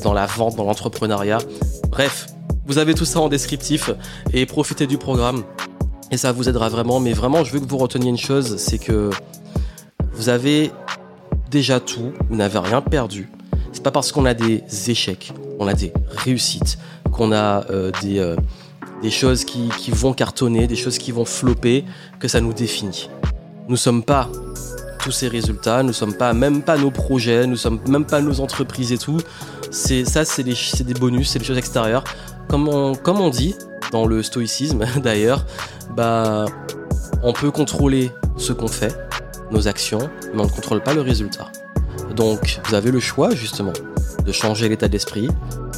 dans 0.03 0.13
la 0.13 0.27
vente, 0.27 0.57
dans 0.57 0.65
l'entrepreneuriat. 0.65 1.39
Bref, 1.89 2.27
vous 2.67 2.79
avez 2.79 2.95
tout 2.95 3.05
ça 3.05 3.21
en 3.21 3.29
descriptif 3.29 3.91
et 4.33 4.47
profitez 4.47 4.87
du 4.87 4.99
programme 4.99 5.43
et 6.11 6.17
ça 6.17 6.33
vous 6.33 6.49
aidera 6.49 6.69
vraiment. 6.69 7.01
Mais 7.01 7.13
vraiment, 7.13 7.45
je 7.45 7.53
veux 7.53 7.61
que 7.61 7.69
vous 7.69 7.79
reteniez 7.79 8.11
une 8.11 8.19
chose, 8.19 8.57
c'est 8.57 8.79
que 8.79 9.11
vous 10.13 10.29
avez 10.29 10.71
déjà 11.51 11.81
tout, 11.81 12.13
vous 12.29 12.37
n'avez 12.37 12.59
rien 12.59 12.81
perdu. 12.81 13.29
C'est 13.73 13.83
pas 13.83 13.91
parce 13.91 14.13
qu'on 14.13 14.25
a 14.25 14.35
des 14.35 14.63
échecs, 14.89 15.33
on 15.59 15.67
a 15.67 15.75
des 15.75 15.93
réussites, 16.09 16.79
qu'on 17.13 17.33
a 17.33 17.67
euh, 17.71 17.91
des, 18.03 18.19
euh, 18.19 18.37
des 19.03 19.11
choses 19.11 19.45
qui, 19.45 19.69
qui, 19.79 19.91
vont 19.91 20.13
cartonner, 20.13 20.67
des 20.67 20.77
choses 20.77 20.99
qui 20.99 21.13
vont 21.13 21.25
flopper, 21.25 21.85
que 22.19 22.29
ça 22.29 22.41
nous 22.41 22.53
définit. 22.53 23.11
Nous 23.69 23.77
sommes 23.77 24.03
pas 24.03 24.29
tous 25.03 25.13
ces 25.13 25.29
résultats, 25.29 25.83
nous 25.83 25.93
sommes 25.93 26.15
pas 26.15 26.33
même 26.33 26.63
pas 26.63 26.77
nos 26.77 26.91
projets, 26.91 27.47
nous 27.47 27.57
sommes 27.57 27.81
même 27.89 28.05
pas 28.05 28.21
nos 28.21 28.41
entreprises 28.41 28.93
et 28.93 28.99
tout. 28.99 29.19
C'est 29.71 30.05
ça, 30.05 30.25
c'est 30.25 30.43
des, 30.43 30.95
bonus, 30.95 31.31
c'est 31.31 31.39
des 31.39 31.45
choses 31.45 31.59
extérieures. 31.59 32.05
Comme 32.49 32.69
on, 32.69 32.95
comme 32.95 33.21
on 33.21 33.31
dit 33.31 33.55
dans 33.93 34.07
le 34.07 34.23
stoïcisme 34.23 34.85
d'ailleurs, 35.03 35.47
bah 35.97 36.47
on 37.23 37.33
peut 37.33 37.51
contrôler 37.51 38.11
ce 38.37 38.53
qu'on 38.53 38.69
fait, 38.69 38.97
nos 39.51 39.69
actions, 39.69 40.11
mais 40.35 40.41
on 40.41 40.45
ne 40.45 40.51
contrôle 40.51 40.83
pas 40.83 40.95
le 40.95 41.01
résultat. 41.01 41.51
Donc 42.15 42.61
vous 42.67 42.75
avez 42.75 42.91
le 42.91 43.01
choix 43.01 43.35
justement 43.35 43.73
de 44.25 44.33
changer 44.33 44.69
l'état 44.69 44.89
d'esprit 44.89 45.29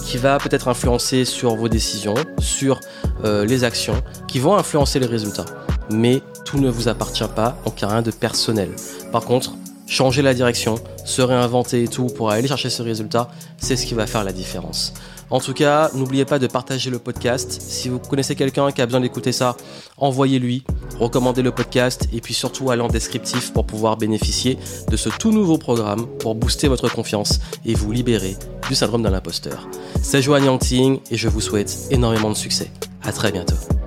qui 0.05 0.19
va 0.19 0.39
peut-être 0.39 0.69
influencer 0.69 1.25
sur 1.25 1.55
vos 1.55 1.69
décisions, 1.69 2.15
sur 2.39 2.81
euh, 3.25 3.45
les 3.45 3.65
actions, 3.65 4.03
qui 4.27 4.39
vont 4.41 4.57
influencer 4.57 4.99
les 4.99 5.07
résultats. 5.07 5.47
Mais 5.91 6.23
tout 6.45 6.59
ne 6.59 6.69
vous 6.69 6.89
appartient 6.89 7.23
pas, 7.35 7.57
donc 7.65 7.81
il 7.81 8.03
de 8.03 8.11
personnel. 8.11 8.71
Par 9.13 9.25
contre, 9.25 9.53
changer 9.87 10.23
la 10.23 10.35
direction, 10.35 10.77
se 11.05 11.23
réinventer 11.23 11.85
et 11.85 11.89
tout 11.89 12.07
pour 12.07 12.31
aller 12.31 12.49
chercher 12.49 12.71
ce 12.71 12.83
résultat, 12.83 13.31
c'est 13.59 13.77
ce 13.77 13.87
qui 13.87 13.95
va 13.95 14.07
faire 14.07 14.25
la 14.25 14.33
différence. 14.33 14.95
En 15.33 15.41
tout 15.41 15.55
cas, 15.55 15.91
n'oubliez 15.95 16.27
pas 16.27 16.39
de 16.39 16.47
partager 16.47 16.91
le 16.91 16.99
podcast. 16.99 17.59
Si 17.63 17.89
vous 17.89 17.99
connaissez 17.99 18.37
quelqu'un 18.37 18.71
qui 18.71 18.83
a 18.83 18.87
besoin 18.87 19.01
d'écouter 19.01 19.33
ça, 19.33 19.57
envoyez-lui, 19.97 20.63
recommandez 20.99 21.41
le 21.41 21.51
podcast 21.53 22.07
et 22.13 22.21
puis 22.21 22.35
surtout 22.35 22.71
allez 22.71 22.83
en 22.83 22.89
descriptif 22.89 23.51
pour 23.55 23.67
pouvoir 23.67 23.97
bénéficier 23.97 24.59
de 24.91 24.97
ce 24.99 25.09
tout 25.09 25.33
nouveau 25.33 25.57
programme 25.57 26.07
pour 26.19 26.35
booster 26.35 26.69
votre 26.69 26.93
confiance 26.93 27.41
et 27.65 27.73
vous 27.73 27.93
libérer 27.93 28.37
du 28.69 28.75
syndrome 28.75 29.03
de 29.03 29.09
l'imposteur. 29.09 29.69
C'est 30.03 30.21
Joanne 30.21 30.45
Yangting 30.45 31.01
et 31.11 31.17
je 31.17 31.29
vous 31.29 31.41
souhaite 31.41 31.89
énormément 31.91 32.29
de 32.29 32.37
succès. 32.37 32.71
À 33.03 33.11
très 33.11 33.33
bientôt. 33.33 33.82